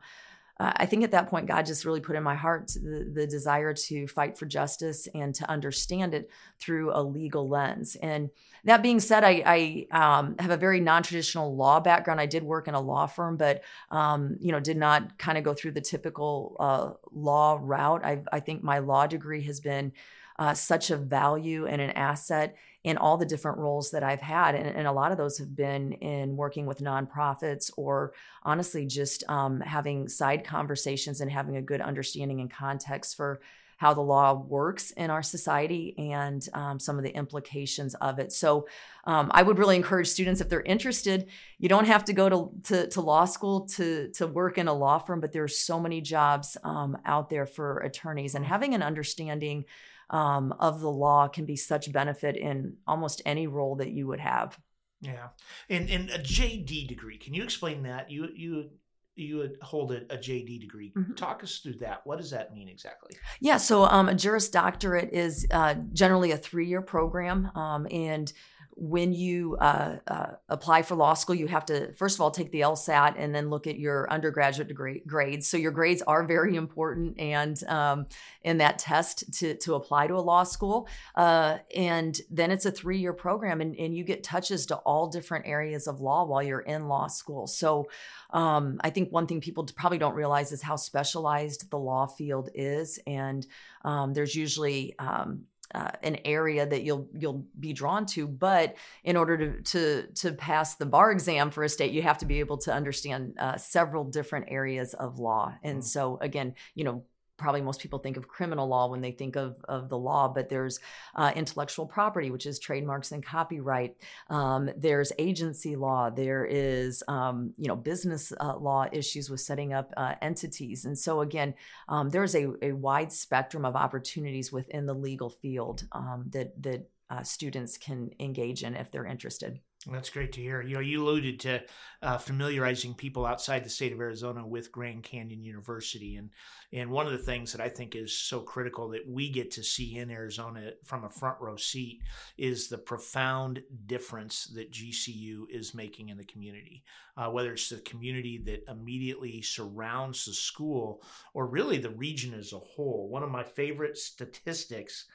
uh, 0.57 0.71
I 0.77 0.85
think 0.85 1.03
at 1.03 1.11
that 1.11 1.29
point, 1.29 1.47
God 1.47 1.65
just 1.65 1.83
really 1.83 1.99
put 1.99 2.15
in 2.15 2.23
my 2.23 2.35
heart 2.35 2.71
the, 2.81 3.11
the 3.13 3.27
desire 3.27 3.73
to 3.73 4.07
fight 4.07 4.37
for 4.37 4.45
justice 4.45 5.05
and 5.13 5.35
to 5.35 5.49
understand 5.49 6.13
it 6.13 6.29
through 6.61 6.93
a 6.93 7.03
legal 7.03 7.49
lens. 7.49 7.97
And 7.97 8.29
that 8.63 8.81
being 8.81 9.01
said, 9.01 9.25
I, 9.25 9.43
I 9.91 10.19
um, 10.19 10.35
have 10.39 10.51
a 10.51 10.57
very 10.57 10.79
non-traditional 10.79 11.57
law 11.57 11.81
background. 11.81 12.21
I 12.21 12.25
did 12.25 12.43
work 12.43 12.69
in 12.69 12.73
a 12.73 12.79
law 12.79 13.05
firm, 13.05 13.35
but 13.35 13.63
um, 13.91 14.37
you 14.39 14.53
know, 14.53 14.61
did 14.61 14.77
not 14.77 15.17
kind 15.17 15.37
of 15.37 15.43
go 15.43 15.53
through 15.53 15.71
the 15.71 15.81
typical 15.81 16.55
uh, 16.57 16.91
law 17.11 17.59
route. 17.61 18.05
I, 18.05 18.21
I 18.31 18.39
think 18.39 18.63
my 18.63 18.79
law 18.79 19.07
degree 19.07 19.43
has 19.43 19.59
been 19.59 19.91
uh, 20.37 20.53
such 20.53 20.91
a 20.91 20.97
value 20.97 21.65
and 21.65 21.81
an 21.81 21.91
asset 21.91 22.55
in 22.83 22.97
all 22.97 23.17
the 23.17 23.25
different 23.25 23.57
roles 23.57 23.89
that 23.91 24.03
I've 24.03 24.21
had. 24.21 24.53
And, 24.53 24.67
and 24.67 24.87
a 24.87 24.91
lot 24.91 25.11
of 25.11 25.17
those 25.17 25.39
have 25.39 25.55
been 25.55 25.93
in 25.93 26.37
working 26.37 26.67
with 26.67 26.79
nonprofits 26.79 27.71
or 27.77 28.13
honestly 28.43 28.85
just 28.85 29.23
um, 29.27 29.59
having 29.61 30.07
side 30.07 30.43
conversations 30.43 31.19
and 31.19 31.31
having 31.31 31.57
a 31.57 31.61
good 31.61 31.81
understanding 31.81 32.41
and 32.41 32.51
context 32.51 33.15
for 33.15 33.41
how 33.77 33.93
the 33.93 34.01
law 34.01 34.33
works 34.33 34.91
in 34.91 35.09
our 35.09 35.23
society 35.23 35.95
and 35.97 36.47
um, 36.53 36.79
some 36.79 36.97
of 36.97 37.03
the 37.03 37.13
implications 37.13 37.93
of 37.95 38.19
it. 38.19 38.31
So 38.31 38.67
um, 39.05 39.29
I 39.33 39.43
would 39.43 39.59
really 39.59 39.75
encourage 39.75 40.07
students 40.07 40.39
if 40.39 40.47
they're 40.47 40.61
interested, 40.61 41.27
you 41.57 41.67
don't 41.67 41.85
have 41.85 42.05
to 42.05 42.13
go 42.13 42.29
to, 42.29 42.51
to, 42.63 42.87
to 42.89 43.01
law 43.01 43.25
school 43.25 43.67
to, 43.67 44.09
to 44.13 44.27
work 44.27 44.57
in 44.57 44.67
a 44.67 44.73
law 44.73 44.99
firm, 44.99 45.19
but 45.19 45.33
there's 45.33 45.57
so 45.57 45.79
many 45.79 46.01
jobs 46.01 46.55
um, 46.63 46.97
out 47.05 47.29
there 47.29 47.45
for 47.45 47.79
attorneys 47.79 48.35
and 48.35 48.45
having 48.45 48.73
an 48.73 48.81
understanding 48.81 49.65
um, 50.09 50.53
of 50.59 50.79
the 50.81 50.91
law 50.91 51.27
can 51.27 51.45
be 51.45 51.55
such 51.55 51.91
benefit 51.91 52.35
in 52.35 52.77
almost 52.87 53.21
any 53.25 53.47
role 53.47 53.75
that 53.77 53.91
you 53.91 54.07
would 54.07 54.19
have. 54.19 54.59
Yeah, 55.01 55.27
and 55.69 55.89
and 55.89 56.09
a 56.09 56.19
JD 56.19 56.87
degree. 56.87 57.17
Can 57.17 57.33
you 57.33 57.43
explain 57.43 57.83
that? 57.83 58.09
You 58.09 58.29
you 58.33 58.69
you 59.15 59.37
would 59.37 59.57
hold 59.61 59.91
a, 59.91 60.01
a 60.13 60.17
JD 60.17 60.59
degree. 60.59 60.91
Mhm. 60.95 61.15
Talk 61.15 61.43
us 61.43 61.59
through 61.59 61.77
that. 61.79 62.01
What 62.05 62.17
does 62.17 62.31
that 62.31 62.53
mean 62.53 62.67
exactly? 62.67 63.15
Yeah, 63.39 63.57
so 63.57 63.85
um, 63.85 64.09
a 64.09 64.15
Juris 64.15 64.49
Doctorate 64.49 65.13
is 65.13 65.47
uh, 65.51 65.75
generally 65.93 66.31
a 66.31 66.37
three 66.37 66.67
year 66.67 66.81
program. 66.81 67.51
Um, 67.55 67.87
and 67.91 68.31
when 68.77 69.13
you 69.13 69.55
uh, 69.61 69.95
uh, 70.07 70.31
apply 70.49 70.81
for 70.81 70.95
law 70.95 71.13
school, 71.13 71.35
you 71.35 71.47
have 71.47 71.65
to 71.65 71.93
first 71.93 72.17
of 72.17 72.21
all 72.21 72.29
take 72.29 72.51
the 72.51 72.61
LSAT 72.61 73.15
and 73.17 73.33
then 73.33 73.49
look 73.49 73.67
at 73.67 73.79
your 73.79 74.11
undergraduate 74.11 74.67
degree 74.67 75.01
grades. 75.07 75.47
So 75.47 75.55
your 75.55 75.71
grades 75.71 76.01
are 76.01 76.25
very 76.25 76.55
important, 76.55 77.17
and 77.17 77.61
um, 77.67 78.07
in 78.43 78.57
that 78.57 78.79
test 78.79 79.33
to 79.39 79.55
to 79.55 79.75
apply 79.75 80.07
to 80.07 80.15
a 80.15 80.19
law 80.19 80.43
school. 80.43 80.89
Uh, 81.15 81.59
and 81.75 82.19
then 82.29 82.51
it's 82.51 82.65
a 82.65 82.71
three 82.71 82.99
year 82.99 83.13
program, 83.13 83.61
and, 83.61 83.75
and 83.77 83.95
you 83.95 84.03
get 84.03 84.23
touches 84.23 84.65
to 84.67 84.75
all 84.77 85.07
different 85.07 85.47
areas 85.47 85.87
of 85.87 86.01
law 86.01 86.25
while 86.25 86.43
you're 86.43 86.59
in 86.59 86.89
law 86.89 87.07
school. 87.07 87.47
So 87.47 87.87
um, 88.31 88.77
I 88.81 88.89
think 88.89 89.11
one 89.11 89.25
thing 89.25 89.39
people 89.39 89.67
probably 89.75 89.99
don't 89.99 90.15
realize 90.15 90.51
is 90.51 90.61
how 90.61 90.75
specialized 90.75 91.69
the 91.71 91.79
law 91.79 92.07
field 92.07 92.49
is, 92.53 92.99
and 93.07 93.47
um, 93.83 94.13
there's 94.13 94.35
usually 94.35 94.95
um, 94.99 95.45
uh, 95.73 95.91
an 96.03 96.17
area 96.25 96.65
that 96.65 96.83
you'll 96.83 97.07
you'll 97.17 97.45
be 97.59 97.73
drawn 97.73 98.05
to 98.05 98.27
but 98.27 98.75
in 99.03 99.17
order 99.17 99.37
to 99.37 99.61
to 99.61 100.07
to 100.13 100.31
pass 100.33 100.75
the 100.75 100.85
bar 100.85 101.11
exam 101.11 101.49
for 101.49 101.63
a 101.63 101.69
state 101.69 101.91
you 101.91 102.01
have 102.01 102.17
to 102.17 102.25
be 102.25 102.39
able 102.39 102.57
to 102.57 102.71
understand 102.71 103.33
uh, 103.39 103.57
several 103.57 104.03
different 104.03 104.45
areas 104.49 104.93
of 104.93 105.17
law 105.19 105.53
and 105.63 105.79
mm. 105.79 105.83
so 105.83 106.17
again 106.21 106.53
you 106.75 106.83
know 106.83 107.03
probably 107.37 107.61
most 107.61 107.81
people 107.81 107.99
think 107.99 108.17
of 108.17 108.27
criminal 108.27 108.67
law 108.67 108.89
when 108.89 109.01
they 109.01 109.11
think 109.11 109.35
of, 109.35 109.55
of 109.67 109.89
the 109.89 109.97
law, 109.97 110.27
but 110.27 110.49
there's 110.49 110.79
uh, 111.15 111.31
intellectual 111.35 111.85
property, 111.85 112.31
which 112.31 112.45
is 112.45 112.59
trademarks 112.59 113.11
and 113.11 113.25
copyright. 113.25 113.95
Um, 114.29 114.69
there's 114.77 115.11
agency 115.19 115.75
law. 115.75 116.09
There 116.09 116.45
is, 116.45 117.03
um, 117.07 117.53
you 117.57 117.67
know, 117.67 117.75
business 117.75 118.31
uh, 118.39 118.57
law 118.57 118.87
issues 118.91 119.29
with 119.29 119.41
setting 119.41 119.73
up 119.73 119.93
uh, 119.97 120.15
entities. 120.21 120.85
And 120.85 120.97
so, 120.97 121.21
again, 121.21 121.53
um, 121.89 122.09
there's 122.09 122.35
a, 122.35 122.47
a, 122.61 122.71
wide 122.71 123.11
spectrum 123.11 123.65
of 123.65 123.75
opportunities 123.75 124.51
within 124.51 124.85
the 124.85 124.93
legal 124.93 125.29
field 125.29 125.87
um, 125.91 126.25
that, 126.31 126.61
that 126.61 126.89
uh, 127.09 127.23
students 127.23 127.77
can 127.77 128.11
engage 128.19 128.63
in 128.63 128.75
if 128.75 128.91
they're 128.91 129.05
interested. 129.05 129.59
That's 129.91 130.09
great 130.09 130.31
to 130.33 130.41
hear. 130.41 130.61
You 130.61 130.75
know, 130.75 130.79
you 130.79 131.03
alluded 131.03 131.39
to 131.41 131.61
uh, 132.01 132.17
familiarizing 132.17 132.95
people 132.95 133.25
outside 133.25 133.63
the 133.63 133.69
state 133.69 133.93
of 133.93 133.99
Arizona 133.99 134.45
with 134.45 134.71
Grand 134.71 135.03
Canyon 135.03 135.43
University, 135.43 136.15
and 136.15 136.31
and 136.73 136.89
one 136.89 137.05
of 137.05 137.11
the 137.11 137.19
things 137.19 137.51
that 137.51 137.61
I 137.61 137.69
think 137.69 137.95
is 137.95 138.17
so 138.17 138.39
critical 138.39 138.89
that 138.89 139.07
we 139.07 139.29
get 139.29 139.51
to 139.51 139.63
see 139.63 139.97
in 139.97 140.09
Arizona 140.09 140.71
from 140.83 141.03
a 141.03 141.09
front 141.09 141.39
row 141.39 141.55
seat 141.55 142.01
is 142.37 142.67
the 142.67 142.79
profound 142.79 143.61
difference 143.85 144.45
that 144.55 144.71
GCU 144.71 145.43
is 145.49 145.75
making 145.75 146.09
in 146.09 146.17
the 146.17 146.25
community. 146.25 146.83
Uh, 147.17 147.29
whether 147.29 147.53
it's 147.53 147.69
the 147.69 147.77
community 147.77 148.39
that 148.39 148.69
immediately 148.69 149.41
surrounds 149.41 150.25
the 150.25 150.33
school, 150.33 151.01
or 151.33 151.47
really 151.47 151.77
the 151.77 151.91
region 151.91 152.33
as 152.33 152.51
a 152.51 152.59
whole. 152.59 153.07
One 153.07 153.23
of 153.23 153.29
my 153.29 153.43
favorite 153.43 153.97
statistics 153.97 155.05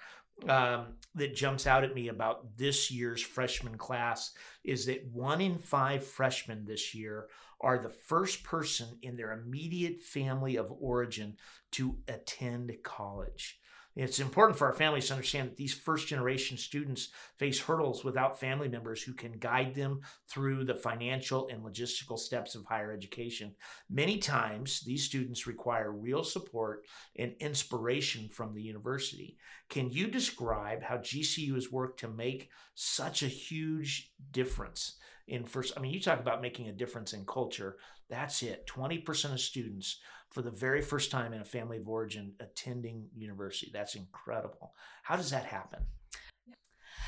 um, 0.49 0.95
that 1.15 1.35
jumps 1.35 1.67
out 1.67 1.85
at 1.85 1.95
me 1.95 2.09
about 2.09 2.57
this 2.57 2.91
year's 2.91 3.23
freshman 3.23 3.77
class 3.77 4.33
is 4.65 4.87
that 4.87 5.07
one 5.13 5.41
in 5.41 5.59
five 5.59 6.05
freshmen 6.05 6.65
this 6.65 6.95
year 6.95 7.29
are 7.61 7.79
the 7.79 7.91
first 7.91 8.43
person 8.43 8.89
in 9.03 9.17
their 9.17 9.33
immediate 9.33 10.03
family 10.03 10.57
of 10.57 10.73
origin 10.81 11.37
to 11.73 11.99
attend 12.09 12.73
college. 12.83 13.60
It's 13.97 14.21
important 14.21 14.57
for 14.57 14.69
our 14.69 14.73
families 14.73 15.09
to 15.09 15.15
understand 15.15 15.51
that 15.51 15.57
these 15.57 15.75
first 15.75 16.07
generation 16.07 16.57
students 16.57 17.09
face 17.39 17.61
hurdles 17.61 18.05
without 18.05 18.39
family 18.39 18.69
members 18.69 19.03
who 19.03 19.13
can 19.13 19.33
guide 19.33 19.75
them 19.75 20.01
through 20.29 20.65
the 20.65 20.77
financial 20.77 21.49
and 21.49 21.65
logistical 21.65 22.17
steps 22.17 22.55
of 22.55 22.65
higher 22.65 22.93
education. 22.93 23.53
Many 23.89 24.19
times, 24.19 24.81
these 24.83 25.05
students 25.05 25.49
require 25.49 25.91
real 25.91 26.23
support 26.23 26.87
and 27.17 27.35
inspiration 27.41 28.29
from 28.29 28.55
the 28.55 28.63
university. 28.63 29.37
Can 29.69 29.91
you 29.91 30.07
describe 30.07 30.83
how 30.85 30.99
GCU 30.99 31.55
has 31.55 31.73
worked 31.73 31.99
to 32.01 32.09
make 32.09 32.49
such 32.77 33.25
a 33.25 33.29
huge 33.29 34.13
difference 34.31 34.99
in 35.27 35.45
first? 35.45 35.73
I 35.77 35.81
mean, 35.81 35.93
you 35.93 36.01
talk 36.01 36.21
about 36.21 36.43
making 36.43 36.69
a 36.69 36.73
difference 36.73 37.13
in 37.13 37.27
culture. 37.27 37.79
That's 38.09 38.43
it. 38.43 38.67
20% 38.69 39.33
of 39.33 39.41
students 39.41 40.01
for 40.31 40.43
the 40.43 40.51
very 40.51 40.81
first 40.81 41.11
time 41.11 41.33
in 41.33 41.41
a 41.41 41.45
family 41.45 41.79
of 41.79 41.89
origin 41.89 42.35
attending 42.41 43.09
university. 43.17 43.71
That's 43.73 43.95
incredible. 43.95 44.75
How 45.03 45.17
does 45.17 45.31
that 45.31 45.45
happen? 45.45 45.81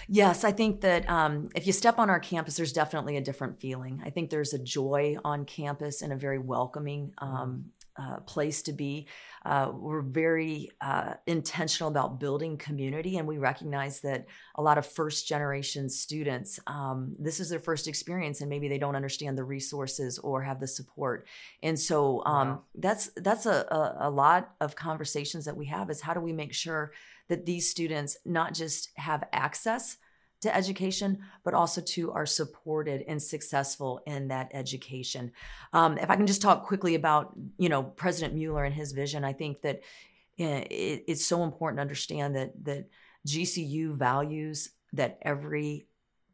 Yes, 0.08 0.42
I 0.42 0.50
think 0.50 0.80
that 0.80 1.08
um, 1.08 1.48
if 1.54 1.66
you 1.66 1.72
step 1.72 1.98
on 1.98 2.10
our 2.10 2.18
campus, 2.18 2.56
there's 2.56 2.72
definitely 2.72 3.16
a 3.16 3.20
different 3.20 3.60
feeling. 3.60 4.02
I 4.04 4.10
think 4.10 4.30
there's 4.30 4.52
a 4.52 4.58
joy 4.58 5.16
on 5.24 5.44
campus 5.44 6.02
and 6.02 6.12
a 6.12 6.16
very 6.16 6.38
welcoming 6.38 7.12
um, 7.18 7.66
uh, 7.96 8.20
place 8.20 8.62
to 8.62 8.72
be. 8.72 9.06
Uh, 9.44 9.70
we're 9.74 10.02
very 10.02 10.70
uh, 10.80 11.14
intentional 11.26 11.90
about 11.90 12.20
building 12.20 12.56
community, 12.56 13.18
and 13.18 13.26
we 13.26 13.38
recognize 13.38 14.00
that 14.00 14.26
a 14.54 14.62
lot 14.62 14.78
of 14.78 14.86
first 14.86 15.26
generation 15.26 15.88
students, 15.88 16.58
um, 16.66 17.14
this 17.18 17.40
is 17.40 17.48
their 17.48 17.60
first 17.60 17.88
experience, 17.88 18.40
and 18.40 18.48
maybe 18.48 18.68
they 18.68 18.78
don't 18.78 18.96
understand 18.96 19.36
the 19.36 19.44
resources 19.44 20.18
or 20.18 20.42
have 20.42 20.60
the 20.60 20.66
support. 20.66 21.26
And 21.62 21.78
so 21.78 22.22
um, 22.24 22.48
wow. 22.48 22.62
that's 22.74 23.10
that's 23.16 23.46
a, 23.46 23.66
a, 23.70 24.08
a 24.08 24.10
lot 24.10 24.54
of 24.60 24.76
conversations 24.76 25.44
that 25.44 25.56
we 25.56 25.66
have 25.66 25.90
is 25.90 26.00
how 26.00 26.14
do 26.14 26.20
we 26.20 26.32
make 26.32 26.54
sure 26.54 26.92
that 27.28 27.46
these 27.46 27.68
students 27.68 28.16
not 28.24 28.54
just 28.54 28.90
have 28.96 29.24
access 29.32 29.96
to 30.42 30.54
education, 30.54 31.18
but 31.44 31.54
also 31.54 31.80
to 31.80 32.12
are 32.12 32.26
supported 32.26 33.04
and 33.08 33.22
successful 33.22 34.02
in 34.06 34.28
that 34.28 34.50
education. 34.52 35.32
Um, 35.72 35.98
if 35.98 36.10
I 36.10 36.16
can 36.16 36.26
just 36.26 36.42
talk 36.42 36.66
quickly 36.66 36.94
about, 36.94 37.32
you 37.58 37.68
know, 37.68 37.82
President 37.82 38.34
Mueller 38.34 38.64
and 38.64 38.74
his 38.74 38.92
vision, 38.92 39.24
I 39.24 39.32
think 39.32 39.62
that 39.62 39.82
eh, 40.38 40.64
it, 40.70 41.04
it's 41.08 41.24
so 41.24 41.44
important 41.44 41.78
to 41.78 41.82
understand 41.82 42.36
that 42.36 42.52
that 42.64 42.88
GCU 43.26 43.96
values 43.96 44.70
that 44.92 45.18
every 45.22 45.86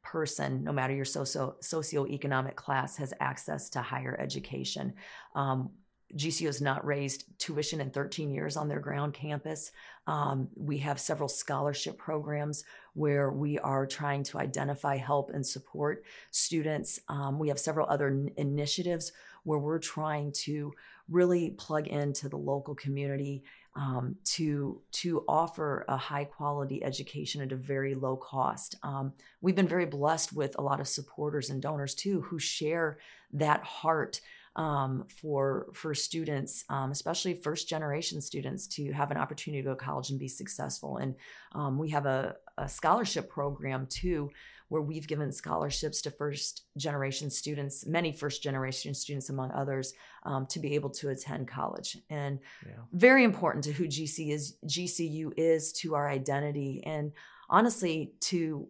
person, 0.02 0.64
no 0.64 0.72
matter 0.72 0.94
your 0.94 1.04
socio 1.04 1.56
socioeconomic 1.62 2.54
class, 2.54 2.96
has 2.96 3.12
access 3.20 3.68
to 3.70 3.82
higher 3.82 4.16
education. 4.18 4.94
Um, 5.34 5.70
GCU 6.16 6.46
has 6.46 6.60
not 6.60 6.84
raised 6.86 7.24
tuition 7.38 7.80
in 7.80 7.90
13 7.90 8.30
years 8.30 8.56
on 8.56 8.68
their 8.68 8.80
ground 8.80 9.12
campus. 9.12 9.72
Um, 10.06 10.48
we 10.56 10.78
have 10.78 10.98
several 10.98 11.28
scholarship 11.28 11.98
programs 11.98 12.64
where 12.94 13.30
we 13.30 13.58
are 13.58 13.86
trying 13.86 14.22
to 14.24 14.38
identify, 14.38 14.96
help, 14.96 15.30
and 15.30 15.46
support 15.46 16.04
students. 16.30 16.98
Um, 17.08 17.38
we 17.38 17.48
have 17.48 17.58
several 17.58 17.86
other 17.90 18.08
n- 18.08 18.30
initiatives 18.36 19.12
where 19.44 19.58
we're 19.58 19.78
trying 19.78 20.32
to 20.32 20.72
really 21.10 21.50
plug 21.50 21.86
into 21.86 22.28
the 22.28 22.36
local 22.36 22.74
community 22.74 23.44
um, 23.76 24.16
to 24.24 24.80
to 24.90 25.24
offer 25.28 25.84
a 25.88 25.96
high 25.96 26.24
quality 26.24 26.82
education 26.82 27.40
at 27.42 27.52
a 27.52 27.56
very 27.56 27.94
low 27.94 28.16
cost. 28.16 28.74
Um, 28.82 29.12
we've 29.40 29.54
been 29.54 29.68
very 29.68 29.86
blessed 29.86 30.32
with 30.32 30.58
a 30.58 30.62
lot 30.62 30.80
of 30.80 30.88
supporters 30.88 31.50
and 31.50 31.62
donors 31.62 31.94
too 31.94 32.22
who 32.22 32.38
share 32.38 32.98
that 33.32 33.62
heart 33.62 34.20
um, 34.58 35.04
for 35.20 35.68
for 35.72 35.94
students, 35.94 36.64
um, 36.68 36.90
especially 36.90 37.32
first 37.32 37.68
generation 37.68 38.20
students, 38.20 38.66
to 38.66 38.92
have 38.92 39.12
an 39.12 39.16
opportunity 39.16 39.62
to 39.62 39.68
go 39.68 39.74
to 39.74 39.84
college 39.84 40.10
and 40.10 40.18
be 40.18 40.26
successful. 40.26 40.96
And 40.96 41.14
um, 41.52 41.78
we 41.78 41.88
have 41.90 42.06
a, 42.06 42.34
a, 42.58 42.68
scholarship 42.68 43.30
program 43.30 43.86
too, 43.86 44.30
where 44.68 44.82
we've 44.82 45.06
given 45.06 45.30
scholarships 45.30 46.02
to 46.02 46.10
first 46.10 46.64
generation 46.76 47.30
students, 47.30 47.86
many 47.86 48.10
first 48.10 48.42
generation 48.42 48.94
students 48.94 49.30
among 49.30 49.52
others, 49.52 49.94
um, 50.24 50.44
to 50.46 50.58
be 50.58 50.74
able 50.74 50.90
to 50.90 51.10
attend 51.10 51.46
college. 51.46 51.96
And 52.10 52.40
yeah. 52.66 52.72
very 52.92 53.22
important 53.22 53.62
to 53.64 53.72
who 53.72 53.86
GC 53.86 54.30
is, 54.32 54.56
GCU 54.66 55.34
is 55.36 55.72
to 55.74 55.94
our 55.94 56.08
identity, 56.08 56.82
and 56.84 57.12
honestly 57.48 58.12
to 58.22 58.66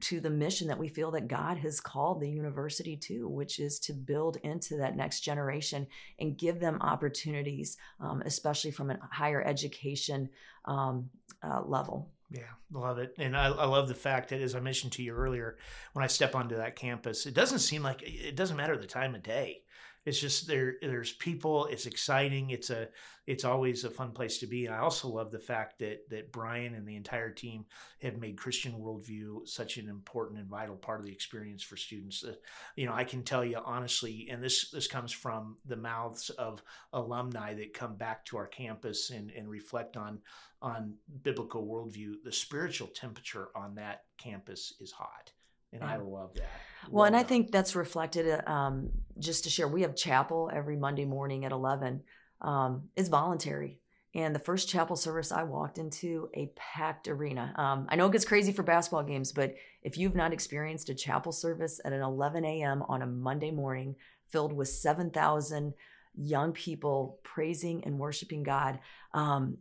to 0.00 0.20
the 0.20 0.30
mission 0.30 0.68
that 0.68 0.78
we 0.78 0.88
feel 0.88 1.10
that 1.12 1.28
God 1.28 1.58
has 1.58 1.80
called 1.80 2.20
the 2.20 2.30
university 2.30 2.96
to, 2.96 3.28
which 3.28 3.58
is 3.58 3.78
to 3.80 3.92
build 3.92 4.36
into 4.42 4.76
that 4.76 4.96
next 4.96 5.20
generation 5.20 5.86
and 6.18 6.38
give 6.38 6.60
them 6.60 6.78
opportunities, 6.80 7.76
um, 8.00 8.22
especially 8.24 8.70
from 8.70 8.90
a 8.90 8.98
higher 9.10 9.42
education 9.42 10.28
um, 10.64 11.10
uh, 11.42 11.62
level. 11.62 12.10
Yeah, 12.30 12.42
love 12.70 12.98
it. 12.98 13.14
And 13.18 13.36
I, 13.36 13.46
I, 13.46 13.64
love 13.64 13.88
the 13.88 13.94
fact 13.94 14.28
that, 14.30 14.42
as 14.42 14.54
I 14.54 14.60
mentioned 14.60 14.92
to 14.92 15.02
you 15.02 15.14
earlier, 15.14 15.56
when 15.94 16.04
I 16.04 16.08
step 16.08 16.34
onto 16.34 16.56
that 16.56 16.76
campus, 16.76 17.24
it 17.24 17.32
doesn't 17.32 17.60
seem 17.60 17.82
like 17.82 18.02
it 18.02 18.36
doesn't 18.36 18.56
matter 18.56 18.76
the 18.76 18.86
time 18.86 19.14
of 19.14 19.22
day 19.22 19.62
it's 20.08 20.18
just 20.18 20.46
there 20.46 20.76
there's 20.80 21.12
people 21.12 21.66
it's 21.66 21.84
exciting 21.84 22.48
it's 22.48 22.70
a 22.70 22.88
it's 23.26 23.44
always 23.44 23.84
a 23.84 23.90
fun 23.90 24.10
place 24.10 24.38
to 24.38 24.46
be 24.46 24.64
and 24.64 24.74
i 24.74 24.78
also 24.78 25.06
love 25.06 25.30
the 25.30 25.38
fact 25.38 25.78
that 25.78 26.08
that 26.08 26.32
brian 26.32 26.74
and 26.74 26.88
the 26.88 26.96
entire 26.96 27.30
team 27.30 27.66
have 28.00 28.16
made 28.16 28.36
christian 28.36 28.72
worldview 28.72 29.46
such 29.46 29.76
an 29.76 29.86
important 29.86 30.40
and 30.40 30.48
vital 30.48 30.76
part 30.76 30.98
of 30.98 31.06
the 31.06 31.12
experience 31.12 31.62
for 31.62 31.76
students 31.76 32.24
uh, 32.24 32.32
you 32.74 32.86
know 32.86 32.94
i 32.94 33.04
can 33.04 33.22
tell 33.22 33.44
you 33.44 33.58
honestly 33.64 34.28
and 34.30 34.42
this 34.42 34.70
this 34.70 34.88
comes 34.88 35.12
from 35.12 35.56
the 35.66 35.76
mouths 35.76 36.30
of 36.30 36.62
alumni 36.94 37.52
that 37.52 37.74
come 37.74 37.94
back 37.94 38.24
to 38.24 38.38
our 38.38 38.46
campus 38.46 39.10
and 39.10 39.30
and 39.32 39.46
reflect 39.48 39.96
on 39.98 40.18
on 40.62 40.94
biblical 41.22 41.66
worldview 41.66 42.14
the 42.24 42.32
spiritual 42.32 42.88
temperature 42.88 43.48
on 43.54 43.74
that 43.74 44.04
campus 44.16 44.72
is 44.80 44.90
hot 44.90 45.30
and 45.72 45.84
I 45.84 45.96
love 45.96 46.34
that. 46.34 46.50
Well, 46.90 47.04
and 47.04 47.16
I 47.16 47.22
think 47.22 47.50
that's 47.50 47.76
reflected. 47.76 48.28
Uh, 48.28 48.50
um, 48.50 48.90
just 49.18 49.44
to 49.44 49.50
share, 49.50 49.68
we 49.68 49.82
have 49.82 49.96
chapel 49.96 50.50
every 50.52 50.76
Monday 50.76 51.04
morning 51.04 51.44
at 51.44 51.52
eleven. 51.52 52.02
Um, 52.40 52.88
it's 52.96 53.08
voluntary. 53.08 53.80
And 54.14 54.34
the 54.34 54.40
first 54.40 54.68
chapel 54.68 54.96
service 54.96 55.30
I 55.30 55.42
walked 55.42 55.76
into, 55.76 56.30
a 56.34 56.50
packed 56.56 57.08
arena. 57.08 57.52
Um, 57.56 57.86
I 57.90 57.96
know 57.96 58.06
it 58.06 58.12
gets 58.12 58.24
crazy 58.24 58.52
for 58.52 58.62
basketball 58.62 59.02
games, 59.02 59.32
but 59.32 59.54
if 59.82 59.98
you've 59.98 60.14
not 60.14 60.32
experienced 60.32 60.88
a 60.88 60.94
chapel 60.94 61.30
service 61.30 61.78
at 61.84 61.92
an 61.92 62.00
11 62.00 62.44
a.m. 62.44 62.82
on 62.88 63.02
a 63.02 63.06
Monday 63.06 63.50
morning 63.50 63.96
filled 64.30 64.52
with 64.52 64.68
7,000 64.68 65.74
young 66.16 66.52
people 66.52 67.20
praising 67.22 67.84
and 67.84 67.98
worshiping 67.98 68.42
God, 68.42 68.78
um, 69.12 69.58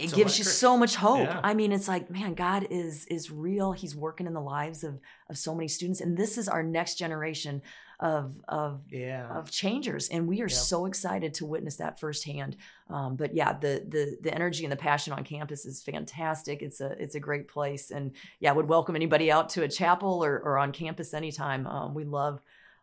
it 0.00 0.10
So 0.10 0.16
gives 0.16 0.38
you 0.38 0.44
so 0.44 0.76
much 0.76 0.96
hope. 0.96 1.26
Yeah. 1.28 1.40
I 1.42 1.54
mean, 1.54 1.72
it's 1.72 1.88
like, 1.88 2.10
man, 2.10 2.34
God 2.34 2.66
is 2.70 3.06
is 3.06 3.30
real. 3.30 3.72
He's 3.72 3.94
working 3.94 4.26
in 4.26 4.34
the 4.34 4.40
lives 4.40 4.84
of 4.84 4.98
of 5.28 5.36
so 5.38 5.54
many 5.54 5.68
students, 5.68 6.00
and 6.00 6.16
this 6.16 6.38
is 6.38 6.48
our 6.48 6.62
next 6.62 6.96
generation 6.96 7.62
of 8.00 8.34
of 8.48 8.80
Yeah. 8.90 9.28
of 9.38 9.50
changers, 9.50 10.08
and 10.08 10.26
we 10.26 10.40
are 10.40 10.48
Yep. 10.48 10.50
so 10.52 10.86
excited 10.86 11.34
to 11.34 11.46
witness 11.46 11.76
that 11.76 12.00
firsthand. 12.00 12.56
Um, 12.88 13.16
but 13.16 13.34
yeah, 13.34 13.52
the 13.58 13.84
the 13.88 14.16
the 14.22 14.34
energy 14.34 14.64
and 14.64 14.72
the 14.72 14.76
passion 14.76 15.12
on 15.12 15.22
campus 15.24 15.64
is 15.66 15.82
fantastic. 15.82 16.62
It's 16.62 16.80
a 16.80 16.90
it's 17.02 17.14
a 17.14 17.20
great 17.20 17.46
place, 17.48 17.90
and 17.90 18.12
yeah, 18.40 18.50
I 18.50 18.54
would 18.54 18.68
welcome 18.68 18.96
anybody 18.96 19.30
out 19.30 19.50
to 19.50 19.62
a 19.64 19.68
chapel 19.68 20.24
or 20.24 20.38
or 20.40 20.58
on 20.58 20.72
campus 20.72 21.12
anytime. 21.14 21.66
Um, 21.66 21.94
we 21.94 22.04
love 22.04 22.40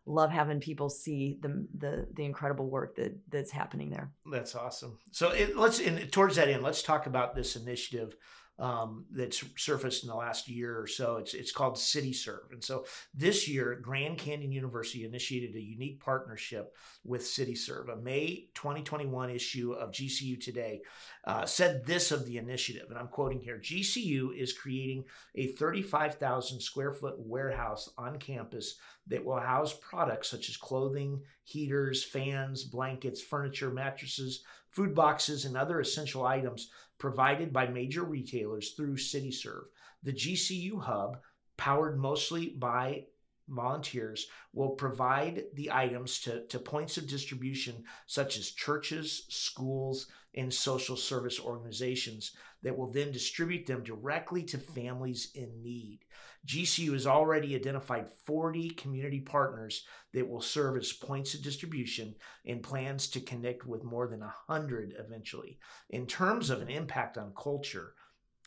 love 0.08 0.32
having 0.32 0.60
people 0.60 0.90
see 0.90 1.38
the 1.42 1.68
the 1.78 2.08
the 2.14 2.24
incredible 2.24 2.70
work 2.70 2.96
that 2.96 3.16
that's 3.30 3.52
happening 3.52 3.90
there. 3.90 4.12
That's 4.32 4.56
awesome. 4.56 4.98
So 5.12 5.32
it, 5.32 5.56
let's 5.56 5.80
and 5.80 6.12
towards 6.12 6.38
that 6.38 6.48
end, 6.48 6.64
let's 6.64 6.82
talk 6.82 7.06
about 7.06 7.36
this 7.36 7.56
initiative 7.56 8.16
um, 8.60 9.06
that's 9.12 9.44
surfaced 9.56 10.04
in 10.04 10.10
the 10.10 10.16
last 10.16 10.50
year 10.50 10.80
or 10.80 10.88
so. 10.88 11.18
It's 11.18 11.34
it's 11.34 11.52
called 11.52 11.78
City 11.78 12.12
Serve, 12.12 12.52
and 12.52 12.64
so 12.64 12.86
this 13.14 13.48
year, 13.48 13.80
Grand 13.82 14.18
Canyon 14.18 14.52
University 14.52 15.06
initiated 15.06 15.56
a 15.56 15.62
unique 15.62 16.00
partnership 16.00 16.74
with 17.04 17.26
City 17.26 17.54
Serve. 17.54 17.90
A 17.90 17.98
May 17.98 18.48
2021 18.56 19.30
issue 19.30 19.74
of 19.74 19.92
GCU 19.92 20.42
Today 20.42 20.82
uh, 21.26 21.46
said 21.46 21.86
this 21.86 22.12
of 22.12 22.26
the 22.26 22.38
initiative, 22.38 22.88
and 22.90 22.98
I'm 22.98 23.10
quoting 23.10 23.40
here: 23.40 23.60
GCU 23.60 24.36
is 24.36 24.54
creating 24.54 25.04
a 25.36 25.48
35,000 25.48 26.60
square 26.60 26.94
foot 26.94 27.16
warehouse 27.20 27.90
on 27.98 28.18
campus 28.18 28.78
that 29.10 29.24
will 29.24 29.40
house 29.40 29.74
products 29.74 30.30
such 30.30 30.50
as 30.50 30.58
clothing, 30.58 31.22
heaters, 31.44 32.04
fans, 32.04 32.64
blankets, 32.64 33.22
furniture, 33.22 33.72
mattresses, 33.72 34.44
food 34.70 34.94
boxes, 34.94 35.46
and 35.46 35.56
other 35.56 35.80
essential 35.80 36.26
items 36.26 36.70
provided 36.98 37.54
by 37.54 37.68
major 37.68 38.04
retailers 38.04 38.72
through 38.72 38.96
CityServe. 38.96 39.66
The 40.04 40.14
GCU 40.14 40.82
hub, 40.82 41.18
powered 41.58 41.98
mostly 41.98 42.50
by 42.50 43.06
volunteers, 43.48 44.28
will 44.54 44.72
provide 44.72 45.46
the 45.54 45.72
items 45.72 46.20
to, 46.22 46.46
to 46.48 46.60
points 46.60 46.98
of 46.98 47.08
distribution 47.08 47.84
such 48.06 48.38
as 48.38 48.52
churches, 48.52 49.26
schools, 49.30 50.08
and 50.36 50.54
social 50.54 50.96
service 50.96 51.40
organizations 51.40 52.34
that 52.62 52.78
will 52.78 52.92
then 52.92 53.12
distribute 53.12 53.66
them 53.66 53.84
directly 53.84 54.44
to 54.44 54.58
families 54.58 55.32
in 55.34 55.64
need. 55.64 56.00
GCU 56.48 56.94
has 56.94 57.06
already 57.06 57.56
identified 57.56 58.10
40 58.26 58.70
community 58.72 59.20
partners 59.20 59.86
that 60.14 60.28
will 60.28 60.42
serve 60.42 60.78
as 60.78 60.94
points 60.94 61.34
of 61.34 61.42
distribution 61.42 62.16
and 62.46 62.64
plans 62.64 63.10
to 63.10 63.20
connect 63.20 63.66
with 63.66 63.84
more 63.84 64.08
than 64.08 64.22
100 64.22 64.96
eventually. 64.98 65.60
In 65.90 66.08
terms 66.08 66.50
of 66.50 66.62
an 66.62 66.70
impact 66.70 67.18
on 67.18 67.34
culture, 67.36 67.94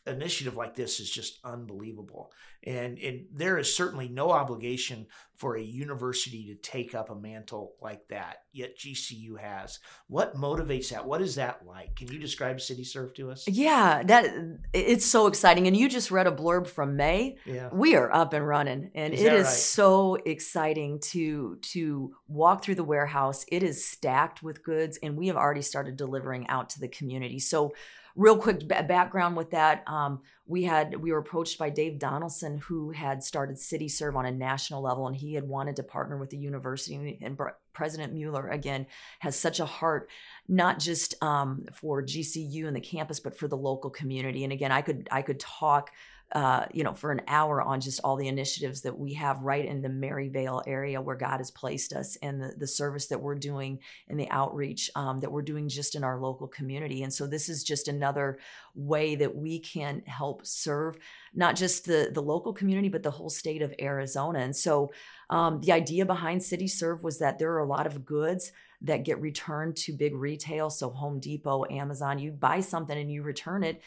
initiative 0.07 0.55
like 0.55 0.75
this 0.75 0.99
is 0.99 1.09
just 1.09 1.39
unbelievable. 1.43 2.31
And, 2.63 2.97
and 2.99 3.25
there 3.33 3.57
is 3.57 3.75
certainly 3.75 4.07
no 4.07 4.31
obligation 4.31 5.07
for 5.35 5.57
a 5.57 5.61
university 5.61 6.45
to 6.45 6.55
take 6.55 6.93
up 6.93 7.09
a 7.09 7.15
mantle 7.15 7.73
like 7.81 8.07
that, 8.09 8.43
yet 8.53 8.77
GCU 8.77 9.39
has. 9.39 9.79
What 10.07 10.35
motivates 10.35 10.89
that? 10.89 11.05
What 11.07 11.21
is 11.21 11.35
that 11.35 11.65
like? 11.65 11.95
Can 11.95 12.11
you 12.11 12.19
describe 12.19 12.61
City 12.61 12.83
Serve 12.83 13.15
to 13.15 13.31
us? 13.31 13.47
Yeah, 13.47 14.03
that 14.03 14.27
it's 14.73 15.05
so 15.05 15.25
exciting. 15.25 15.65
And 15.65 15.75
you 15.75 15.89
just 15.89 16.11
read 16.11 16.27
a 16.27 16.31
blurb 16.31 16.67
from 16.67 16.95
May. 16.95 17.37
Yeah. 17.45 17.69
We 17.71 17.95
are 17.95 18.13
up 18.13 18.33
and 18.33 18.47
running, 18.47 18.91
and 18.93 19.13
Is 19.13 19.21
it 19.21 19.33
is 19.33 19.45
right? 19.45 19.53
so 19.53 20.15
exciting 20.25 20.99
to 21.11 21.57
to 21.61 22.13
walk 22.27 22.63
through 22.63 22.75
the 22.75 22.83
warehouse. 22.83 23.43
It 23.47 23.63
is 23.63 23.83
stacked 23.83 24.43
with 24.43 24.63
goods, 24.63 24.99
and 25.01 25.17
we 25.17 25.27
have 25.27 25.37
already 25.37 25.63
started 25.63 25.97
delivering 25.97 26.47
out 26.49 26.69
to 26.71 26.79
the 26.79 26.87
community. 26.87 27.39
So, 27.39 27.73
real 28.15 28.37
quick 28.37 28.67
background 28.67 29.35
with 29.35 29.51
that, 29.51 29.83
um, 29.87 30.21
we 30.45 30.63
had 30.63 30.95
we 30.97 31.11
were 31.11 31.19
approached 31.19 31.57
by 31.57 31.69
Dave 31.69 31.97
Donaldson, 31.97 32.57
who 32.57 32.91
had 32.91 33.23
started 33.23 33.57
City 33.57 33.87
Serve 33.87 34.15
on 34.15 34.25
a 34.25 34.31
national 34.31 34.81
level, 34.81 35.07
and 35.07 35.15
he 35.15 35.33
had 35.33 35.47
wanted 35.47 35.77
to 35.77 35.83
partner 35.83 36.17
with 36.17 36.29
the 36.29 36.37
university. 36.37 37.19
And 37.21 37.39
President 37.73 38.13
Mueller 38.13 38.49
again 38.49 38.85
has 39.19 39.37
such 39.37 39.59
a 39.59 39.65
heart 39.65 40.09
not 40.47 40.79
just 40.79 41.21
um, 41.23 41.65
for 41.73 42.03
GCU 42.03 42.67
and 42.67 42.75
the 42.75 42.81
campus, 42.81 43.19
but 43.19 43.37
for 43.37 43.47
the 43.47 43.57
local 43.57 43.89
community. 43.89 44.43
And 44.43 44.51
again, 44.51 44.71
I 44.71 44.81
could 44.81 45.07
I 45.11 45.21
could 45.21 45.39
talk, 45.39 45.91
uh, 46.33 46.65
you 46.71 46.83
know, 46.83 46.93
for 46.93 47.11
an 47.11 47.21
hour 47.27 47.61
on 47.61 47.81
just 47.81 47.99
all 48.03 48.15
the 48.15 48.27
initiatives 48.27 48.81
that 48.81 48.97
we 48.97 49.13
have 49.13 49.41
right 49.41 49.65
in 49.65 49.81
the 49.81 49.89
Maryvale 49.89 50.61
area 50.65 51.01
where 51.01 51.15
God 51.15 51.37
has 51.37 51.51
placed 51.51 51.93
us, 51.93 52.17
and 52.21 52.41
the 52.41 52.53
the 52.57 52.67
service 52.67 53.07
that 53.07 53.21
we're 53.21 53.35
doing 53.35 53.79
and 54.07 54.19
the 54.19 54.29
outreach 54.29 54.89
um, 54.95 55.19
that 55.19 55.31
we're 55.31 55.41
doing 55.41 55.67
just 55.67 55.95
in 55.95 56.03
our 56.03 56.19
local 56.19 56.47
community. 56.47 57.03
And 57.03 57.13
so 57.13 57.27
this 57.27 57.49
is 57.49 57.63
just 57.63 57.87
another 57.87 58.39
way 58.75 59.15
that 59.15 59.35
we 59.35 59.59
can 59.59 60.03
help 60.05 60.45
serve 60.45 60.97
not 61.33 61.55
just 61.55 61.85
the 61.85 62.11
the 62.13 62.21
local 62.21 62.53
community, 62.53 62.89
but 62.89 63.03
the 63.03 63.11
whole 63.11 63.29
state 63.29 63.61
of 63.61 63.73
Arizona. 63.81 64.39
And 64.39 64.55
so 64.55 64.91
um, 65.29 65.61
the 65.61 65.71
idea 65.71 66.05
behind 66.05 66.43
City 66.43 66.67
Serve 66.67 67.03
was 67.03 67.19
that 67.19 67.39
there 67.39 67.51
are 67.53 67.59
a 67.59 67.65
lot 67.65 67.87
of 67.87 68.05
goods 68.05 68.51
that 68.81 69.05
get 69.05 69.21
returned 69.21 69.75
to 69.77 69.93
big 69.93 70.15
retail. 70.15 70.69
So 70.69 70.89
Home 70.89 71.19
Depot, 71.19 71.65
Amazon, 71.69 72.19
you 72.19 72.31
buy 72.31 72.61
something 72.61 72.97
and 72.97 73.11
you 73.11 73.21
return 73.21 73.63
it. 73.63 73.81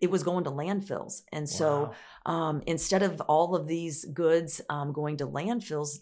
It 0.00 0.10
was 0.10 0.22
going 0.22 0.44
to 0.44 0.50
landfills. 0.50 1.22
And 1.32 1.48
so 1.48 1.94
Wow. 2.26 2.34
um, 2.34 2.62
instead 2.66 3.02
of 3.02 3.20
all 3.22 3.56
of 3.56 3.66
these 3.66 4.04
goods 4.04 4.60
um, 4.68 4.92
going 4.92 5.16
to 5.18 5.26
landfills, 5.26 6.00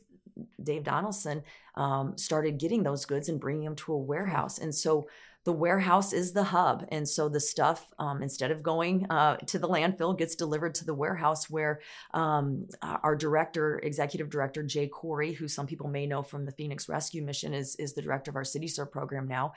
Dave 0.62 0.82
Donaldson 0.84 1.42
um, 1.76 2.18
started 2.18 2.58
getting 2.58 2.82
those 2.82 3.04
goods 3.04 3.28
and 3.28 3.40
bringing 3.40 3.64
them 3.64 3.76
to 3.76 3.92
a 3.92 3.98
warehouse. 3.98 4.58
And 4.58 4.74
so 4.74 5.06
the 5.44 5.52
warehouse 5.52 6.12
is 6.12 6.32
the 6.32 6.42
hub. 6.42 6.86
And 6.90 7.06
so 7.06 7.28
the 7.28 7.38
stuff, 7.38 7.92
um, 7.98 8.22
instead 8.22 8.50
of 8.50 8.62
going 8.62 9.06
uh, 9.10 9.36
to 9.36 9.58
the 9.58 9.68
landfill, 9.68 10.16
gets 10.16 10.34
delivered 10.34 10.74
to 10.76 10.86
the 10.86 10.94
warehouse 10.94 11.50
where 11.50 11.80
um, 12.14 12.66
our 12.82 13.14
director, 13.14 13.78
executive 13.78 14.30
director, 14.30 14.62
Jay 14.62 14.88
Cory, 14.88 15.34
who 15.34 15.46
some 15.46 15.66
people 15.66 15.88
may 15.88 16.06
know 16.06 16.22
from 16.22 16.46
the 16.46 16.52
Phoenix 16.52 16.88
Rescue 16.88 17.22
Mission, 17.22 17.52
is, 17.52 17.76
is 17.76 17.92
the 17.92 18.02
director 18.02 18.30
of 18.30 18.36
our 18.36 18.44
City 18.44 18.66
Serve 18.66 18.90
program 18.90 19.28
now 19.28 19.52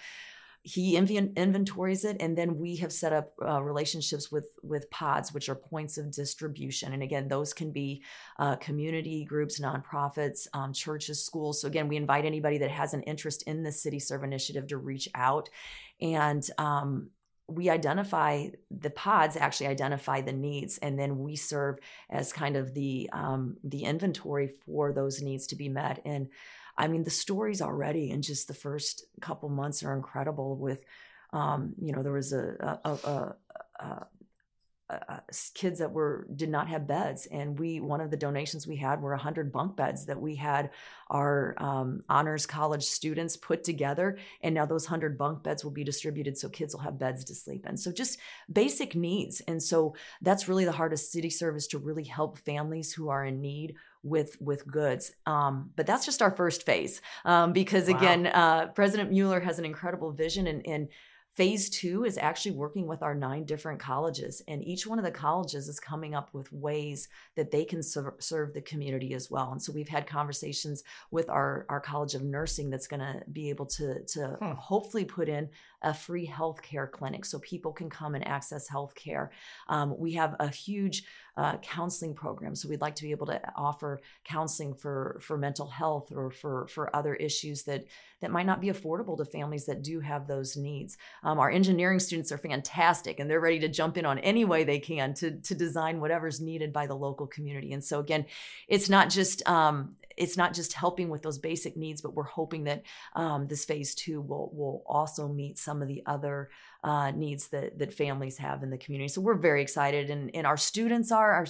he 0.67 0.95
inven- 0.95 1.33
inventories 1.37 2.03
it 2.03 2.17
and 2.19 2.37
then 2.37 2.57
we 2.57 2.75
have 2.75 2.91
set 2.91 3.13
up 3.13 3.31
uh, 3.41 3.61
relationships 3.63 4.29
with 4.29 4.49
with 4.63 4.89
pods 4.89 5.33
which 5.33 5.47
are 5.47 5.55
points 5.55 5.97
of 5.97 6.11
distribution. 6.11 6.91
And 6.91 7.01
again 7.01 7.29
those 7.29 7.53
can 7.53 7.71
be 7.71 8.03
uh, 8.37 8.57
community 8.57 9.23
groups 9.23 9.61
nonprofits 9.61 10.45
um, 10.53 10.73
churches 10.73 11.23
schools. 11.23 11.61
So 11.61 11.69
again 11.69 11.87
we 11.87 11.95
invite 11.95 12.25
anybody 12.25 12.57
that 12.57 12.71
has 12.71 12.93
an 12.93 13.01
interest 13.03 13.43
in 13.43 13.63
the 13.63 13.71
city 13.71 13.97
serve 13.97 14.25
initiative 14.25 14.67
to 14.67 14.77
reach 14.77 15.07
out. 15.15 15.47
And 16.01 16.45
um, 16.57 17.11
we 17.49 17.69
identify 17.69 18.47
the 18.69 18.89
pods 18.89 19.37
actually 19.37 19.67
identify 19.67 20.19
the 20.21 20.33
needs 20.33 20.77
and 20.79 20.99
then 20.99 21.19
we 21.19 21.35
serve 21.35 21.79
as 22.09 22.33
kind 22.33 22.57
of 22.57 22.73
the 22.73 23.09
um, 23.13 23.57
the 23.63 23.83
inventory 23.83 24.49
for 24.65 24.91
those 24.91 25.21
needs 25.21 25.47
to 25.47 25.55
be 25.55 25.69
met 25.69 26.01
and 26.03 26.27
I 26.77 26.87
mean, 26.87 27.03
the 27.03 27.09
stories 27.09 27.61
already 27.61 28.11
in 28.11 28.21
just 28.21 28.47
the 28.47 28.53
first 28.53 29.05
couple 29.19 29.49
months 29.49 29.83
are 29.83 29.95
incredible. 29.95 30.55
With, 30.55 30.85
um, 31.33 31.73
you 31.81 31.91
know, 31.91 32.03
there 32.03 32.13
was 32.13 32.33
a, 32.33 32.79
a, 32.85 32.89
a, 32.89 33.35
a, 33.79 34.07
a 34.89 35.21
kids 35.53 35.79
that 35.79 35.91
were 35.91 36.27
did 36.35 36.49
not 36.49 36.67
have 36.67 36.87
beds, 36.87 37.25
and 37.27 37.59
we 37.59 37.79
one 37.79 38.01
of 38.01 38.09
the 38.09 38.17
donations 38.17 38.65
we 38.65 38.77
had 38.77 39.01
were 39.01 39.15
hundred 39.15 39.51
bunk 39.51 39.75
beds 39.75 40.05
that 40.05 40.19
we 40.19 40.35
had 40.35 40.69
our 41.09 41.55
um, 41.57 42.03
honors 42.09 42.45
college 42.45 42.83
students 42.83 43.37
put 43.37 43.63
together, 43.63 44.17
and 44.41 44.55
now 44.55 44.65
those 44.65 44.85
hundred 44.85 45.17
bunk 45.17 45.43
beds 45.43 45.63
will 45.63 45.71
be 45.71 45.83
distributed 45.83 46.37
so 46.37 46.49
kids 46.49 46.73
will 46.73 46.81
have 46.81 46.99
beds 46.99 47.23
to 47.25 47.35
sleep 47.35 47.65
in. 47.67 47.77
So 47.77 47.91
just 47.91 48.19
basic 48.51 48.95
needs, 48.95 49.41
and 49.41 49.61
so 49.61 49.95
that's 50.21 50.47
really 50.47 50.65
the 50.65 50.71
heart 50.71 50.93
of 50.93 50.99
city 50.99 51.29
service 51.29 51.67
to 51.67 51.79
really 51.79 52.03
help 52.03 52.37
families 52.39 52.93
who 52.93 53.09
are 53.09 53.25
in 53.25 53.41
need 53.41 53.75
with 54.03 54.39
with 54.41 54.65
goods. 54.65 55.11
Um, 55.25 55.71
but 55.75 55.85
that's 55.85 56.05
just 56.05 56.21
our 56.21 56.31
first 56.31 56.65
phase. 56.65 57.01
Um, 57.25 57.51
because 57.51 57.89
Wow. 57.89 57.97
again 57.97 58.27
uh, 58.27 58.67
president 58.67 59.11
mueller 59.11 59.39
has 59.41 59.59
an 59.59 59.65
incredible 59.65 60.11
vision 60.11 60.47
and, 60.47 60.65
and 60.65 60.87
phase 61.37 61.69
two 61.69 62.03
is 62.03 62.17
actually 62.17 62.51
working 62.51 62.87
with 62.87 63.03
our 63.03 63.13
nine 63.13 63.45
different 63.45 63.79
colleges 63.79 64.41
and 64.47 64.63
each 64.65 64.87
one 64.87 64.97
of 64.97 65.05
the 65.05 65.11
colleges 65.11 65.67
is 65.67 65.79
coming 65.79 66.15
up 66.15 66.33
with 66.33 66.51
ways 66.51 67.07
that 67.35 67.51
they 67.51 67.63
can 67.63 67.83
ser- 67.83 68.15
serve 68.19 68.53
the 68.53 68.61
community 68.61 69.13
as 69.13 69.29
well 69.29 69.51
and 69.51 69.61
so 69.61 69.71
we've 69.71 69.87
had 69.87 70.07
conversations 70.07 70.83
with 71.11 71.29
our 71.29 71.65
our 71.69 71.79
college 71.79 72.15
of 72.15 72.23
nursing 72.23 72.71
that's 72.71 72.87
going 72.87 72.99
to 72.99 73.21
be 73.31 73.49
able 73.49 73.67
to 73.67 74.03
to 74.05 74.35
Hmm. 74.41 74.51
hopefully 74.53 75.05
put 75.05 75.29
in 75.29 75.47
a 75.81 75.93
free 75.93 76.25
health 76.25 76.61
care 76.61 76.87
clinic 76.87 77.25
so 77.25 77.39
people 77.39 77.71
can 77.71 77.89
come 77.89 78.15
and 78.15 78.27
access 78.27 78.67
health 78.67 78.95
care. 78.95 79.31
Um, 79.67 79.95
we 79.97 80.13
have 80.13 80.35
a 80.39 80.47
huge 80.47 81.03
uh, 81.37 81.57
counseling 81.57 82.15
program, 82.15 82.55
so 82.55 82.67
we'd 82.67 82.81
like 82.81 82.95
to 82.95 83.03
be 83.03 83.11
able 83.11 83.27
to 83.27 83.39
offer 83.55 84.01
counseling 84.23 84.73
for 84.73 85.19
for 85.21 85.37
mental 85.37 85.67
health 85.67 86.11
or 86.11 86.31
for 86.31 86.67
for 86.67 86.95
other 86.95 87.13
issues 87.13 87.63
that 87.63 87.85
that 88.21 88.31
might 88.31 88.47
not 88.47 88.59
be 88.59 88.69
affordable 88.69 89.15
to 89.17 89.25
families 89.25 89.67
that 89.67 89.83
do 89.83 89.99
have 89.99 90.25
those 90.25 90.57
needs. 90.57 90.97
Um, 91.23 91.37
our 91.37 91.51
engineering 91.51 91.99
students 91.99 92.31
are 92.31 92.39
fantastic, 92.39 93.19
and 93.19 93.29
they're 93.29 93.39
ready 93.39 93.59
to 93.59 93.67
jump 93.67 93.97
in 93.97 94.05
on 94.05 94.17
any 94.19 94.45
way 94.45 94.63
they 94.63 94.79
can 94.79 95.13
to 95.15 95.39
to 95.41 95.53
design 95.53 95.99
whatever's 95.99 96.41
needed 96.41 96.73
by 96.73 96.87
the 96.87 96.95
local 96.95 97.27
community. 97.27 97.71
And 97.73 97.83
so 97.83 97.99
again, 97.99 98.25
it's 98.67 98.89
not 98.89 99.11
just 99.11 99.47
um, 99.47 99.95
it's 100.17 100.37
not 100.37 100.53
just 100.53 100.73
helping 100.73 101.09
with 101.09 101.21
those 101.21 101.37
basic 101.37 101.77
needs, 101.77 102.01
but 102.01 102.13
we're 102.13 102.23
hoping 102.23 102.65
that 102.65 102.83
um, 103.15 103.47
this 103.47 103.65
phase 103.65 103.95
two 103.95 104.21
will 104.21 104.51
will 104.53 104.83
also 104.87 105.27
meet 105.27 105.57
some 105.57 105.81
of 105.81 105.87
the 105.87 106.03
other 106.05 106.49
uh, 106.83 107.11
needs 107.11 107.49
that 107.49 107.79
that 107.79 107.93
families 107.93 108.37
have 108.37 108.63
in 108.63 108.69
the 108.69 108.77
community. 108.77 109.07
So 109.07 109.21
we're 109.21 109.35
very 109.35 109.61
excited, 109.61 110.09
and 110.09 110.33
and 110.35 110.45
our 110.45 110.57
students 110.57 111.11
are, 111.11 111.31
are 111.31 111.47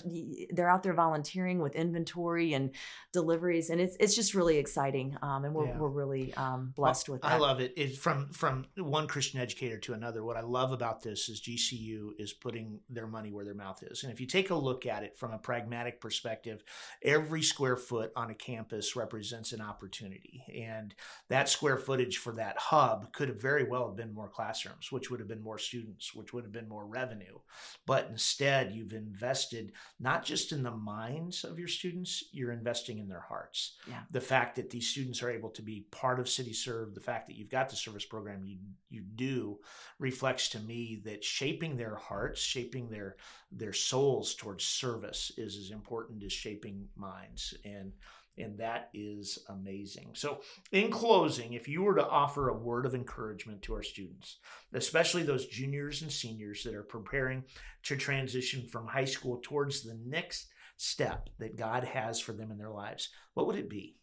they're 0.52 0.70
out 0.70 0.84
there 0.84 0.94
volunteering 0.94 1.60
with 1.60 1.76
inventory 1.76 2.54
and 2.54 2.72
deliveries, 3.14 3.70
and 3.70 3.82
it's 3.82 3.96
it's 4.00 4.16
just 4.16 4.34
really 4.34 4.58
exciting, 4.58 5.18
um, 5.22 5.46
and 5.46 5.54
we're 5.54 5.68
yeah. 5.68 5.78
we're 5.78 5.90
really 5.90 6.34
um, 6.36 6.74
blessed 6.76 7.10
well, 7.10 7.16
with 7.16 7.22
that. 7.24 7.34
I 7.34 7.38
love 7.38 7.60
it. 7.60 7.74
It's 7.76 7.98
from 7.98 8.30
from 8.30 8.66
one 8.78 9.08
Christian 9.08 9.40
educator 9.40 9.78
to 9.80 9.94
another. 9.94 10.24
What 10.24 10.38
I 10.38 10.42
love 10.42 10.72
about 10.72 11.02
this 11.04 11.30
is 11.30 11.42
GCU 11.42 12.12
is 12.18 12.34
putting 12.34 12.80
their 12.90 13.08
money 13.08 13.32
where 13.32 13.46
their 13.46 13.54
mouth 13.54 13.84
is, 13.84 14.04
and 14.04 14.12
if 14.12 14.22
you 14.22 14.28
take 14.28 14.50
a 14.50 14.56
look 14.56 14.86
at 14.86 15.04
it 15.04 15.18
from 15.18 15.34
a 15.34 15.38
pragmatic 15.38 16.00
perspective, 16.02 16.64
every 17.04 17.42
square 17.42 17.78
foot 17.78 18.12
on 18.16 18.30
a 18.30 18.36
campus 18.36 18.96
represents 18.96 19.52
an 19.52 19.62
opportunity, 19.62 20.44
and 20.56 20.96
that 21.30 21.50
square 21.50 21.78
footage 21.78 22.18
for 22.18 22.34
that 22.34 22.58
hub 22.58 23.12
could 23.14 23.30
have 23.30 23.42
very 23.42 23.64
well 23.64 23.88
have 23.88 23.98
been 23.98 24.14
more 24.14 24.30
classrooms, 24.30 24.92
which 24.92 25.10
would 25.10 25.17
would 25.18 25.22
have 25.22 25.36
been 25.36 25.44
more 25.44 25.58
students, 25.58 26.14
which 26.14 26.32
would 26.32 26.44
have 26.44 26.54
been 26.54 26.70
more 26.70 26.86
revenue. 26.86 27.40
But 27.88 28.08
instead, 28.12 28.72
you've 28.72 28.94
invested 28.94 29.72
not 30.00 30.24
just 30.24 30.52
in 30.52 30.62
the 30.62 30.72
minds 30.72 31.44
of 31.44 31.58
your 31.58 31.68
students, 31.68 32.26
you're 32.32 32.52
investing 32.52 33.00
in 33.00 33.08
their 33.08 33.22
hearts. 33.22 33.78
Yeah. 33.88 34.02
The 34.12 34.22
fact 34.22 34.56
that 34.58 34.70
these 34.70 34.88
students 34.88 35.24
are 35.24 35.32
able 35.32 35.50
to 35.50 35.64
be 35.64 35.88
part 35.90 36.20
of 36.20 36.30
City 36.30 36.54
Serve, 36.54 36.94
the 36.94 37.02
fact 37.02 37.26
that 37.28 37.36
you've 37.36 37.50
got 37.50 37.70
the 37.70 37.76
service 37.76 38.06
program 38.06 38.44
you 38.46 38.58
you 38.90 39.02
do 39.16 39.58
reflects 39.98 40.50
to 40.50 40.60
me 40.60 41.02
that 41.06 41.24
shaping 41.24 41.76
their 41.76 41.96
hearts, 41.96 42.40
shaping 42.40 42.90
their 42.90 43.16
their 43.52 43.74
souls 43.74 44.36
towards 44.36 44.64
service 44.64 45.32
is 45.38 45.58
as 45.58 45.72
important 45.72 46.24
as 46.24 46.32
shaping 46.32 46.88
minds. 46.96 47.56
And 47.66 47.92
and 48.38 48.58
that 48.60 48.90
is 48.94 49.40
amazing. 49.50 50.12
So, 50.14 50.42
in 50.72 50.92
closing, 50.92 51.54
if 51.54 51.68
you 51.68 51.82
were 51.82 51.96
to 51.96 52.08
offer 52.08 52.50
a 52.50 52.58
word 52.58 52.86
of 52.86 52.96
encouragement 52.96 53.62
to 53.64 53.74
our 53.74 53.84
students, 53.84 54.38
especially 54.74 55.24
those 55.24 55.48
juniors 55.48 56.02
and 56.02 56.12
seniors 56.12 56.64
that 56.64 56.76
are 56.76 56.84
preparing 56.84 57.44
to 57.84 57.98
transition 57.98 58.68
from 58.68 58.88
high 58.88 59.06
school 59.06 59.40
towards 59.44 59.82
the 59.82 59.98
next 60.06 60.48
step 60.78 61.30
that 61.40 61.58
God 61.58 61.84
has 61.84 62.20
for 62.20 62.34
them 62.34 62.52
in 62.52 62.58
their 62.58 62.70
lives, 62.70 63.10
what 63.34 63.48
would 63.48 63.56
it 63.56 63.70
be? 63.70 63.96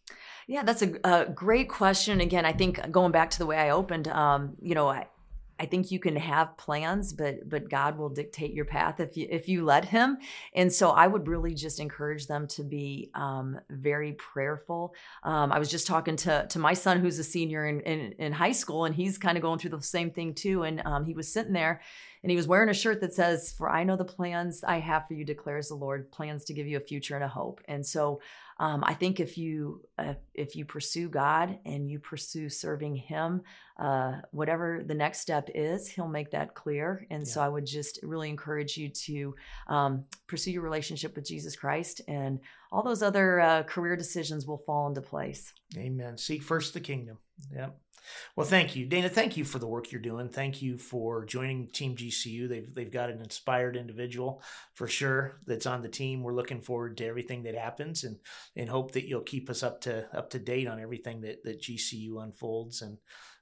Yeah, 0.47 0.63
that's 0.63 0.81
a, 0.81 0.93
a 1.03 1.25
great 1.25 1.69
question. 1.69 2.21
Again, 2.21 2.45
I 2.45 2.51
think 2.51 2.91
going 2.91 3.11
back 3.11 3.29
to 3.31 3.39
the 3.39 3.45
way 3.45 3.57
I 3.57 3.69
opened, 3.69 4.07
um, 4.09 4.55
you 4.61 4.75
know, 4.75 4.89
I, 4.89 5.07
I 5.57 5.65
think 5.65 5.89
you 5.89 5.99
can 5.99 6.15
have 6.17 6.57
plans, 6.57 7.13
but 7.13 7.47
but 7.49 7.69
God 7.69 7.97
will 7.97 8.09
dictate 8.09 8.53
your 8.53 8.65
path 8.65 8.99
if 8.99 9.15
you 9.15 9.27
if 9.29 9.47
you 9.47 9.63
let 9.63 9.85
Him. 9.85 10.17
And 10.53 10.71
so 10.71 10.91
I 10.91 11.07
would 11.07 11.27
really 11.27 11.53
just 11.53 11.79
encourage 11.79 12.27
them 12.27 12.47
to 12.47 12.63
be 12.63 13.09
um, 13.13 13.59
very 13.69 14.13
prayerful. 14.13 14.93
Um, 15.23 15.51
I 15.51 15.59
was 15.59 15.71
just 15.71 15.87
talking 15.87 16.17
to 16.17 16.45
to 16.49 16.59
my 16.59 16.73
son 16.73 16.99
who's 16.99 17.19
a 17.19 17.23
senior 17.23 17.65
in 17.65 17.79
in, 17.81 18.13
in 18.19 18.33
high 18.33 18.51
school, 18.51 18.85
and 18.85 18.93
he's 18.93 19.17
kind 19.17 19.37
of 19.37 19.41
going 19.41 19.59
through 19.59 19.71
the 19.71 19.81
same 19.81 20.11
thing 20.11 20.33
too. 20.33 20.63
And 20.63 20.81
um, 20.85 21.05
he 21.05 21.13
was 21.13 21.31
sitting 21.31 21.53
there, 21.53 21.81
and 22.21 22.29
he 22.29 22.35
was 22.35 22.47
wearing 22.47 22.69
a 22.69 22.73
shirt 22.73 22.99
that 23.01 23.13
says, 23.13 23.53
"For 23.57 23.69
I 23.69 23.83
know 23.85 23.95
the 23.95 24.05
plans 24.05 24.63
I 24.63 24.79
have 24.79 25.07
for 25.07 25.13
you," 25.13 25.23
declares 25.23 25.69
the 25.69 25.75
Lord, 25.75 26.11
plans 26.11 26.43
to 26.45 26.53
give 26.53 26.67
you 26.67 26.77
a 26.77 26.81
future 26.81 27.15
and 27.15 27.23
a 27.23 27.29
hope. 27.29 27.61
And 27.67 27.85
so 27.85 28.19
um, 28.57 28.83
I 28.85 28.93
think 28.93 29.19
if 29.19 29.37
you 29.37 29.81
uh, 29.97 30.13
if 30.33 30.55
you 30.55 30.63
pursue 30.65 31.09
God 31.09 31.59
and 31.65 31.89
you 31.89 31.99
pursue 31.99 32.47
serving 32.47 32.95
Him, 32.95 33.41
uh, 33.77 34.21
whatever 34.31 34.81
the 34.85 34.93
next 34.93 35.19
step 35.19 35.49
is, 35.53 35.89
He'll 35.89 36.07
make 36.07 36.31
that 36.31 36.53
clear. 36.55 37.05
And 37.09 37.23
yeah. 37.23 37.31
so 37.33 37.41
I 37.41 37.49
would 37.49 37.65
just 37.65 37.99
really 38.01 38.29
encourage 38.29 38.77
you 38.77 38.89
to 38.89 39.35
um, 39.67 40.05
pursue 40.27 40.51
your 40.51 40.63
relationship 40.63 41.15
with 41.15 41.25
Jesus 41.25 41.55
Christ, 41.55 42.01
and 42.07 42.39
all 42.71 42.83
those 42.83 43.03
other 43.03 43.41
uh, 43.41 43.63
career 43.63 43.97
decisions 43.97 44.45
will 44.45 44.63
fall 44.65 44.87
into 44.87 45.01
place. 45.01 45.53
Amen. 45.77 46.17
Seek 46.17 46.41
first 46.41 46.73
the 46.73 46.79
kingdom. 46.79 47.17
Yep. 47.53 47.77
Well, 48.35 48.45
thank 48.45 48.75
you, 48.75 48.85
Dana. 48.85 49.09
Thank 49.09 49.37
you 49.37 49.43
for 49.43 49.59
the 49.59 49.67
work 49.67 49.91
you're 49.91 50.01
doing. 50.01 50.29
Thank 50.29 50.61
you 50.61 50.77
for 50.77 51.25
joining 51.25 51.67
Team 51.67 51.95
GCU. 51.95 52.47
They've 52.47 52.73
they've 52.73 52.91
got 52.91 53.09
an 53.09 53.21
inspired 53.21 53.75
individual 53.75 54.41
for 54.73 54.87
sure 54.87 55.39
that's 55.45 55.65
on 55.65 55.81
the 55.81 55.89
team. 55.89 56.23
We're 56.23 56.33
looking 56.33 56.61
forward 56.61 56.97
to 56.97 57.05
everything 57.05 57.43
that 57.43 57.55
happens, 57.55 58.03
and 58.03 58.17
and 58.55 58.69
hope 58.69 58.91
that 58.91 59.07
you'll 59.07 59.21
keep 59.21 59.49
us 59.49 59.63
up 59.63 59.81
to 59.81 60.07
up 60.15 60.29
to 60.31 60.39
date 60.39 60.67
on 60.67 60.79
everything 60.79 61.21
that 61.21 61.43
that 61.43 61.61
GCU 61.61 62.21
unfolds 62.23 62.81
and 62.81 62.97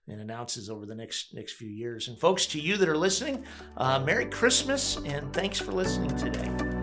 and 0.08 0.20
announces 0.20 0.70
over 0.70 0.86
the 0.86 0.96
next 0.96 1.34
next 1.34 1.54
few 1.54 1.70
years. 1.70 2.08
And 2.08 2.20
folks, 2.20 2.46
to 2.48 2.60
you 2.60 2.78
that 2.78 2.90
are 2.90 2.98
listening, 2.98 3.44
uh, 3.78 4.00
Merry 4.00 4.26
Christmas 4.26 4.98
and 5.06 5.32
thanks 5.34 5.60
for 5.60 5.72
listening 5.72 6.16
today. 6.18 6.83